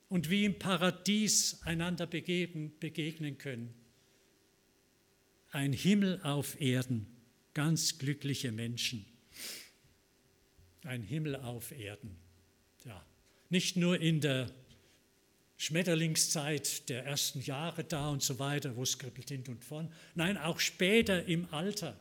und 0.10 0.30
wie 0.30 0.46
im 0.46 0.58
Paradies 0.58 1.62
einander 1.64 2.08
begeben, 2.08 2.74
begegnen 2.80 3.38
können. 3.38 3.74
Ein 5.52 5.74
Himmel 5.74 6.22
auf 6.22 6.60
Erden, 6.62 7.08
ganz 7.54 7.98
glückliche 7.98 8.52
Menschen. 8.52 9.06
Ein 10.84 11.02
Himmel 11.02 11.36
auf 11.36 11.72
Erden. 11.72 12.16
Ja, 12.86 13.06
nicht 13.50 13.76
nur 13.76 14.00
in 14.00 14.22
der 14.22 14.50
Schmetterlingszeit 15.58 16.88
der 16.88 17.06
ersten 17.06 17.42
Jahre 17.42 17.84
da 17.84 18.10
und 18.10 18.22
so 18.22 18.38
weiter, 18.40 18.76
wo 18.76 18.84
es 18.84 19.00
kribbelt 19.00 19.30
hin 19.30 19.44
und 19.48 19.64
von. 19.64 19.92
Nein, 20.16 20.38
auch 20.38 20.60
später 20.60 21.26
im 21.26 21.52
Alter. 21.52 22.00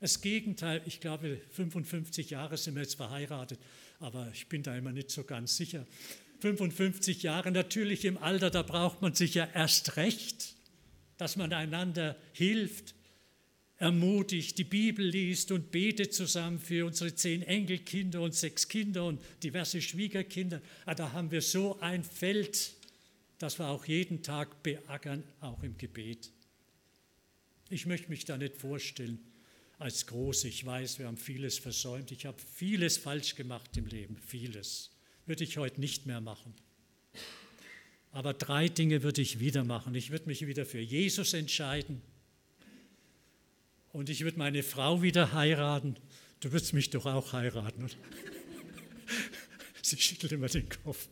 Das 0.00 0.20
Gegenteil, 0.20 0.82
ich 0.84 1.00
glaube, 1.00 1.40
55 1.52 2.30
Jahre 2.30 2.56
sind 2.56 2.74
wir 2.74 2.82
jetzt 2.82 2.96
verheiratet, 2.96 3.58
aber 4.00 4.28
ich 4.34 4.48
bin 4.48 4.62
da 4.62 4.76
immer 4.76 4.92
nicht 4.92 5.10
so 5.10 5.24
ganz 5.24 5.56
sicher. 5.56 5.86
55 6.40 7.22
Jahre, 7.22 7.52
natürlich 7.52 8.04
im 8.04 8.18
Alter, 8.18 8.50
da 8.50 8.62
braucht 8.62 9.00
man 9.00 9.14
sich 9.14 9.34
ja 9.34 9.48
erst 9.54 9.96
recht, 9.96 10.56
dass 11.16 11.36
man 11.36 11.52
einander 11.52 12.16
hilft, 12.32 12.93
ermutigt, 13.84 14.56
die 14.56 14.64
Bibel 14.64 15.06
liest 15.06 15.52
und 15.52 15.70
betet 15.70 16.14
zusammen 16.14 16.58
für 16.58 16.86
unsere 16.86 17.14
zehn 17.14 17.42
Enkelkinder 17.42 18.22
und 18.22 18.34
sechs 18.34 18.66
Kinder 18.66 19.04
und 19.04 19.20
diverse 19.42 19.82
Schwiegerkinder. 19.82 20.62
Ah, 20.86 20.94
da 20.94 21.12
haben 21.12 21.30
wir 21.30 21.42
so 21.42 21.78
ein 21.80 22.02
Feld, 22.02 22.72
das 23.38 23.58
wir 23.58 23.68
auch 23.68 23.84
jeden 23.84 24.22
Tag 24.22 24.62
beackern, 24.62 25.22
auch 25.40 25.62
im 25.62 25.76
Gebet. 25.76 26.30
Ich 27.68 27.84
möchte 27.84 28.08
mich 28.08 28.24
da 28.24 28.38
nicht 28.38 28.56
vorstellen 28.56 29.18
als 29.78 30.06
groß. 30.06 30.44
Ich 30.44 30.64
weiß, 30.64 30.98
wir 30.98 31.06
haben 31.06 31.18
vieles 31.18 31.58
versäumt. 31.58 32.10
Ich 32.10 32.24
habe 32.24 32.38
vieles 32.54 32.96
falsch 32.96 33.34
gemacht 33.34 33.76
im 33.76 33.86
Leben, 33.86 34.16
vieles. 34.16 34.92
Würde 35.26 35.44
ich 35.44 35.58
heute 35.58 35.78
nicht 35.78 36.06
mehr 36.06 36.22
machen. 36.22 36.54
Aber 38.12 38.32
drei 38.32 38.68
Dinge 38.68 39.02
würde 39.02 39.20
ich 39.20 39.40
wieder 39.40 39.62
machen. 39.62 39.94
Ich 39.94 40.10
würde 40.10 40.26
mich 40.26 40.46
wieder 40.46 40.64
für 40.64 40.80
Jesus 40.80 41.34
entscheiden 41.34 42.00
und 43.94 44.10
ich 44.10 44.24
würde 44.24 44.38
meine 44.38 44.64
Frau 44.64 45.02
wieder 45.02 45.32
heiraten. 45.32 45.96
Du 46.40 46.50
würdest 46.50 46.72
mich 46.72 46.90
doch 46.90 47.06
auch 47.06 47.32
heiraten. 47.32 47.84
Oder? 47.84 47.94
Sie 49.82 49.96
schüttelt 49.96 50.32
immer 50.32 50.48
den 50.48 50.68
Kopf. 50.68 51.08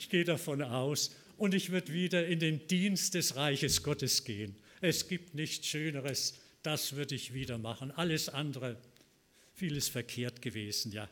Ich 0.00 0.10
gehe 0.10 0.24
davon 0.24 0.62
aus. 0.62 1.14
Und 1.38 1.54
ich 1.54 1.70
würde 1.70 1.92
wieder 1.92 2.26
in 2.26 2.40
den 2.40 2.66
Dienst 2.66 3.14
des 3.14 3.36
Reiches 3.36 3.84
Gottes 3.84 4.24
gehen. 4.24 4.56
Es 4.80 5.06
gibt 5.06 5.36
nichts 5.36 5.68
Schöneres. 5.68 6.34
Das 6.64 6.96
würde 6.96 7.14
ich 7.14 7.34
wieder 7.34 7.56
machen. 7.56 7.92
Alles 7.92 8.28
andere, 8.28 8.76
vieles 9.54 9.88
verkehrt 9.88 10.42
gewesen, 10.42 10.90
ja. 10.90 11.08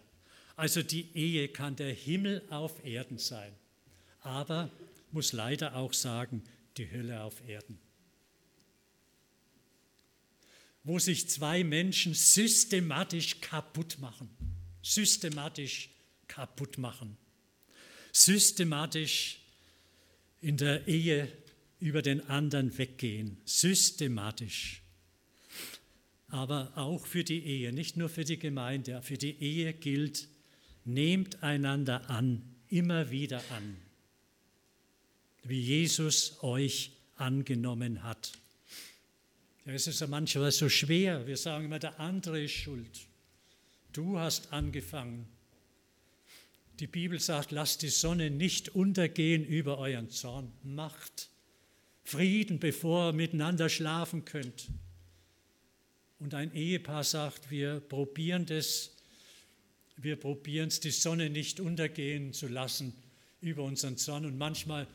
Also 0.57 0.83
die 0.83 1.07
Ehe 1.15 1.49
kann 1.49 1.77
der 1.77 1.93
Himmel 1.93 2.43
auf 2.51 2.85
Erden 2.85 3.19
sein. 3.19 3.53
Aber 4.23 4.71
muss 5.13 5.33
leider 5.33 5.77
auch 5.77 5.93
sagen, 5.93 6.43
die 6.77 6.91
Hölle 6.91 7.23
auf 7.23 7.47
Erden 7.47 7.79
wo 10.85 10.99
sich 10.99 11.29
zwei 11.29 11.65
Menschen 11.65 12.15
systematisch 12.15 13.41
kaputt 13.41 13.99
machen. 13.99 14.29
Systematisch 14.83 15.89
kaputt 16.29 16.77
machen. 16.77 17.17
Systematisch 18.13 19.41
in 20.43 20.59
der 20.59 20.87
Ehe 20.87 21.33
über 21.81 22.03
den 22.03 22.29
anderen 22.29 22.77
weggehen. 22.77 23.39
Systematisch. 23.47 24.83
Aber 26.29 26.73
auch 26.77 27.07
für 27.07 27.25
die 27.25 27.45
Ehe, 27.45 27.73
nicht 27.73 27.97
nur 27.97 28.09
für 28.09 28.25
die 28.25 28.39
Gemeinde, 28.39 29.01
für 29.03 29.17
die 29.17 29.41
Ehe 29.41 29.73
gilt, 29.73 30.29
nehmt 30.85 31.43
einander 31.43 32.11
an, 32.11 32.43
immer 32.69 33.11
wieder 33.11 33.43
an, 33.51 33.77
wie 35.45 35.61
Jesus 35.61 36.43
euch 36.43 36.91
angenommen 37.17 38.03
hat. 38.03 38.33
Ja, 39.67 39.73
es 39.73 39.87
ist 39.87 40.01
ja 40.01 40.07
manchmal 40.07 40.53
so 40.53 40.69
schwer. 40.69 41.27
Wir 41.27 41.39
sagen 41.39 41.65
immer, 41.65 41.79
der 41.79 41.99
andere 41.99 42.43
ist 42.43 42.53
schuld. 42.53 43.07
Du 43.93 44.19
hast 44.19 44.53
angefangen. 44.53 45.27
Die 46.81 46.87
Bibel 46.87 47.19
sagt, 47.19 47.51
lasst 47.51 47.83
die 47.83 47.89
Sonne 47.89 48.31
nicht 48.31 48.75
untergehen 48.75 49.45
über 49.45 49.79
euren 49.79 50.11
Zorn. 50.11 50.53
Macht 50.65 51.31
Frieden, 52.03 52.59
bevor 52.59 53.11
ihr 53.11 53.13
miteinander 53.13 53.69
schlafen 53.71 54.25
könnt. 54.25 54.69
Und 56.19 56.35
ein 56.35 56.53
Ehepaar 56.55 57.05
sagt, 57.05 57.51
wir 57.51 57.81
probieren 57.81 58.45
das, 58.45 58.91
wir 59.97 60.17
probieren 60.17 60.69
es, 60.69 60.81
die 60.81 60.91
Sonne 60.91 61.31
nicht 61.31 61.61
untergehen 61.61 62.33
zu 62.35 62.49
lassen 62.49 62.93
über 63.41 63.63
unseren 63.63 63.97
Zorn. 63.97 64.27
Und 64.27 64.37
manchmal 64.37 64.87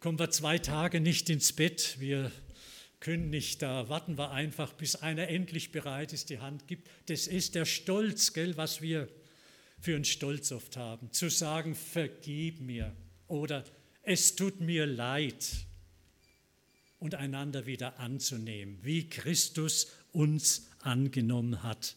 kommen 0.00 0.18
wir 0.18 0.30
zwei 0.30 0.58
Tage 0.58 1.00
nicht 1.00 1.28
ins 1.28 1.52
Bett. 1.52 1.96
Wir 1.98 2.30
können 3.00 3.30
nicht, 3.30 3.62
da 3.62 3.88
warten 3.88 4.18
wir 4.18 4.30
einfach, 4.30 4.72
bis 4.72 4.96
einer 4.96 5.28
endlich 5.28 5.72
bereit 5.72 6.12
ist, 6.12 6.30
die 6.30 6.38
Hand 6.38 6.66
gibt. 6.66 6.88
Das 7.06 7.26
ist 7.26 7.54
der 7.54 7.64
Stolz, 7.64 8.32
gell, 8.32 8.56
was 8.56 8.80
wir 8.80 9.08
für 9.80 9.94
einen 9.94 10.04
Stolz 10.04 10.52
oft 10.52 10.76
haben. 10.76 11.12
Zu 11.12 11.28
sagen, 11.28 11.74
vergib 11.74 12.60
mir 12.60 12.94
oder 13.28 13.64
es 14.02 14.36
tut 14.36 14.60
mir 14.60 14.86
leid 14.86 15.66
und 16.98 17.14
einander 17.14 17.66
wieder 17.66 17.98
anzunehmen, 17.98 18.78
wie 18.82 19.08
Christus 19.08 19.92
uns 20.12 20.68
angenommen 20.80 21.62
hat. 21.62 21.96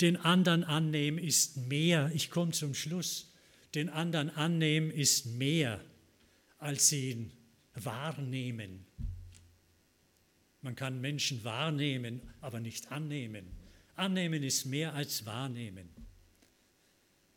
Den 0.00 0.16
anderen 0.16 0.64
annehmen 0.64 1.18
ist 1.18 1.56
mehr, 1.56 2.10
ich 2.14 2.30
komme 2.30 2.52
zum 2.52 2.74
Schluss, 2.74 3.32
den 3.74 3.88
anderen 3.88 4.30
annehmen 4.30 4.90
ist 4.90 5.26
mehr, 5.26 5.84
als 6.58 6.90
ihn 6.92 7.32
wahrnehmen. 7.84 8.86
Man 10.60 10.74
kann 10.74 11.00
Menschen 11.00 11.44
wahrnehmen, 11.44 12.20
aber 12.40 12.60
nicht 12.60 12.90
annehmen. 12.90 13.46
Annehmen 13.94 14.42
ist 14.42 14.64
mehr 14.64 14.94
als 14.94 15.24
wahrnehmen. 15.26 15.88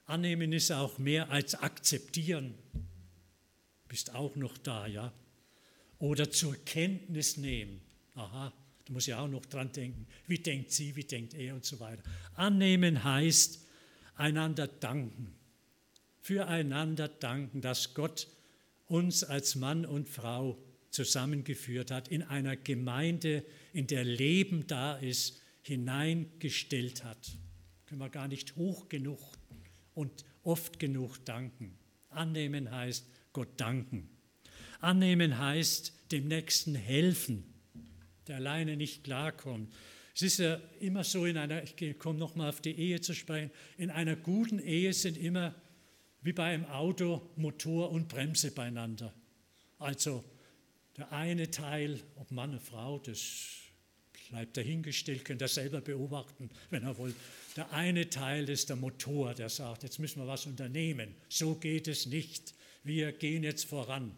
Annehmen 0.05 0.51
ist 0.51 0.71
auch 0.71 0.97
mehr 0.97 1.29
als 1.29 1.55
akzeptieren. 1.55 2.55
Bist 3.87 4.13
auch 4.13 4.35
noch 4.35 4.57
da, 4.57 4.87
ja? 4.87 5.13
Oder 5.99 6.29
zur 6.31 6.55
Kenntnis 6.65 7.37
nehmen. 7.37 7.81
Aha, 8.15 8.51
da 8.85 8.93
muss 8.93 9.07
ich 9.07 9.13
auch 9.13 9.27
noch 9.27 9.45
dran 9.45 9.71
denken. 9.71 10.07
Wie 10.27 10.39
denkt 10.39 10.71
sie, 10.71 10.95
wie 10.95 11.03
denkt 11.03 11.33
er 11.33 11.53
und 11.53 11.63
so 11.63 11.79
weiter. 11.79 12.03
Annehmen 12.35 13.03
heißt 13.03 13.65
einander 14.15 14.67
danken. 14.67 15.33
Füreinander 16.21 17.07
danken, 17.07 17.61
dass 17.61 17.93
Gott 17.93 18.27
uns 18.91 19.23
als 19.23 19.55
Mann 19.55 19.85
und 19.85 20.09
Frau 20.09 20.61
zusammengeführt 20.89 21.91
hat, 21.91 22.09
in 22.09 22.23
einer 22.23 22.57
Gemeinde, 22.57 23.45
in 23.71 23.87
der 23.87 24.03
Leben 24.03 24.67
da 24.67 24.97
ist, 24.97 25.41
hineingestellt 25.61 27.05
hat. 27.05 27.31
Können 27.85 28.01
wir 28.01 28.09
gar 28.09 28.27
nicht 28.27 28.57
hoch 28.57 28.89
genug 28.89 29.19
und 29.93 30.25
oft 30.43 30.77
genug 30.77 31.23
danken. 31.23 31.77
Annehmen 32.09 32.69
heißt 32.69 33.07
Gott 33.31 33.49
danken. 33.55 34.09
Annehmen 34.81 35.37
heißt 35.37 35.93
dem 36.11 36.27
Nächsten 36.27 36.75
helfen, 36.75 37.45
der 38.27 38.37
alleine 38.37 38.75
nicht 38.75 39.05
klarkommt. 39.05 39.73
Es 40.13 40.21
ist 40.21 40.39
ja 40.39 40.59
immer 40.81 41.05
so 41.05 41.25
in 41.25 41.37
einer, 41.37 41.63
ich 41.63 41.97
komme 41.97 42.19
nochmal 42.19 42.49
auf 42.49 42.59
die 42.59 42.77
Ehe 42.77 42.99
zu 42.99 43.13
sprechen, 43.13 43.51
in 43.77 43.89
einer 43.89 44.17
guten 44.17 44.59
Ehe 44.59 44.91
sind 44.91 45.17
immer 45.17 45.55
wie 46.21 46.33
bei 46.33 46.53
einem 46.53 46.65
Auto 46.65 47.29
Motor 47.35 47.91
und 47.91 48.07
Bremse 48.07 48.51
beieinander. 48.51 49.13
Also 49.79 50.23
der 50.97 51.11
eine 51.11 51.49
Teil, 51.49 51.99
ob 52.15 52.31
Mann 52.31 52.51
oder 52.51 52.59
Frau, 52.59 52.99
das 52.99 53.61
bleibt 54.29 54.55
dahingestellt, 54.55 55.25
könnt 55.25 55.41
ihr 55.41 55.47
selber 55.47 55.81
beobachten, 55.81 56.49
wenn 56.69 56.83
er 56.83 56.97
wollt. 56.97 57.15
Der 57.55 57.71
eine 57.73 58.09
Teil 58.09 58.47
ist 58.49 58.69
der 58.69 58.77
Motor, 58.77 59.33
der 59.33 59.49
sagt, 59.49 59.83
jetzt 59.83 59.99
müssen 59.99 60.21
wir 60.21 60.27
was 60.27 60.45
unternehmen. 60.45 61.13
So 61.27 61.55
geht 61.55 61.87
es 61.87 62.05
nicht. 62.05 62.53
Wir 62.83 63.11
gehen 63.11 63.43
jetzt 63.43 63.65
voran. 63.65 64.15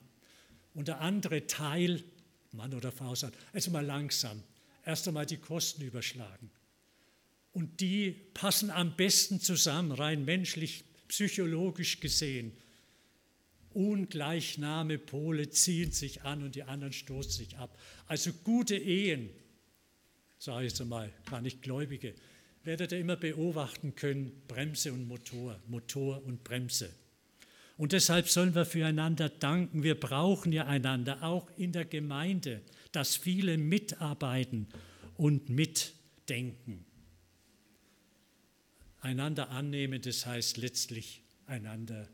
Und 0.73 0.87
der 0.87 1.01
andere 1.01 1.47
Teil, 1.47 2.03
Mann 2.51 2.73
oder 2.73 2.91
Frau, 2.91 3.15
sagt, 3.15 3.35
jetzt 3.53 3.71
mal 3.71 3.85
langsam, 3.85 4.43
erst 4.85 5.07
einmal 5.07 5.25
die 5.25 5.37
Kosten 5.37 5.81
überschlagen. 5.81 6.51
Und 7.51 7.79
die 7.79 8.11
passen 8.33 8.71
am 8.71 8.95
besten 8.95 9.39
zusammen, 9.39 9.91
rein 9.91 10.25
menschlich, 10.25 10.83
psychologisch 11.13 11.99
gesehen. 11.99 12.53
Ungleichname 13.73 14.97
Pole 14.97 15.47
ziehen 15.51 15.91
sich 15.91 16.23
an 16.23 16.41
und 16.41 16.55
die 16.55 16.63
anderen 16.63 16.91
stoßen 16.91 17.31
sich 17.31 17.57
ab. 17.57 17.77
Also 18.07 18.33
gute 18.43 18.75
Ehen, 18.75 19.29
sage 20.39 20.65
ich 20.65 20.71
jetzt 20.71 20.81
einmal, 20.81 21.13
gar 21.29 21.41
nicht 21.41 21.61
Gläubige, 21.61 22.15
werdet 22.63 22.93
ihr 22.93 22.99
immer 22.99 23.15
beobachten 23.15 23.93
können, 23.93 24.41
Bremse 24.47 24.91
und 24.91 25.07
Motor, 25.07 25.59
Motor 25.67 26.23
und 26.25 26.43
Bremse. 26.43 26.91
Und 27.77 27.91
deshalb 27.91 28.27
sollen 28.27 28.55
wir 28.55 28.65
füreinander 28.65 29.29
danken. 29.29 29.83
Wir 29.83 29.99
brauchen 29.99 30.51
ja 30.51 30.65
einander, 30.65 31.21
auch 31.21 31.47
in 31.57 31.73
der 31.73 31.85
Gemeinde, 31.85 32.61
dass 32.91 33.15
viele 33.15 33.59
mitarbeiten 33.59 34.67
und 35.15 35.49
mitdenken. 35.49 36.85
Einander 39.03 39.49
annehmen, 39.49 40.01
das 40.01 40.25
heißt 40.25 40.55
letztlich 40.55 41.23
einander 41.45 42.07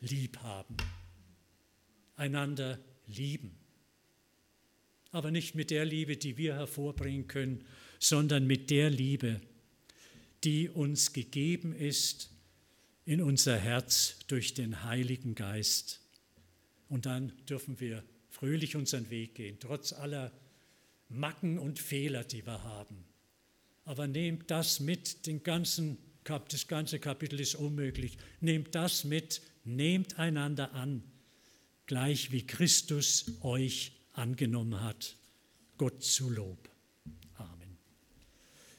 lieb 0.00 0.38
haben. 0.38 0.76
Einander 2.14 2.78
lieben. 3.08 3.58
Aber 5.10 5.32
nicht 5.32 5.56
mit 5.56 5.72
der 5.72 5.84
Liebe, 5.84 6.16
die 6.16 6.36
wir 6.36 6.54
hervorbringen 6.54 7.26
können, 7.26 7.64
sondern 7.98 8.46
mit 8.46 8.70
der 8.70 8.88
Liebe, 8.88 9.40
die 10.44 10.68
uns 10.68 11.12
gegeben 11.12 11.74
ist 11.74 12.30
in 13.04 13.20
unser 13.20 13.58
Herz 13.58 14.20
durch 14.28 14.54
den 14.54 14.84
Heiligen 14.84 15.34
Geist. 15.34 16.00
Und 16.88 17.04
dann 17.04 17.32
dürfen 17.48 17.80
wir 17.80 18.04
fröhlich 18.30 18.76
unseren 18.76 19.10
Weg 19.10 19.34
gehen, 19.34 19.58
trotz 19.58 19.92
aller 19.92 20.30
Macken 21.08 21.58
und 21.58 21.80
Fehler, 21.80 22.22
die 22.22 22.46
wir 22.46 22.62
haben. 22.62 23.04
Aber 23.84 24.06
nehmt 24.06 24.50
das 24.50 24.80
mit, 24.80 25.26
den 25.26 25.42
ganzen, 25.42 25.98
das 26.24 26.68
ganze 26.68 26.98
Kapitel 26.98 27.40
ist 27.40 27.54
unmöglich. 27.54 28.16
Nehmt 28.40 28.74
das 28.74 29.04
mit, 29.04 29.42
nehmt 29.64 30.18
einander 30.18 30.72
an, 30.72 31.02
gleich 31.86 32.32
wie 32.32 32.46
Christus 32.46 33.26
euch 33.42 33.92
angenommen 34.12 34.80
hat. 34.80 35.16
Gott 35.76 36.02
zu 36.02 36.30
Lob. 36.30 36.73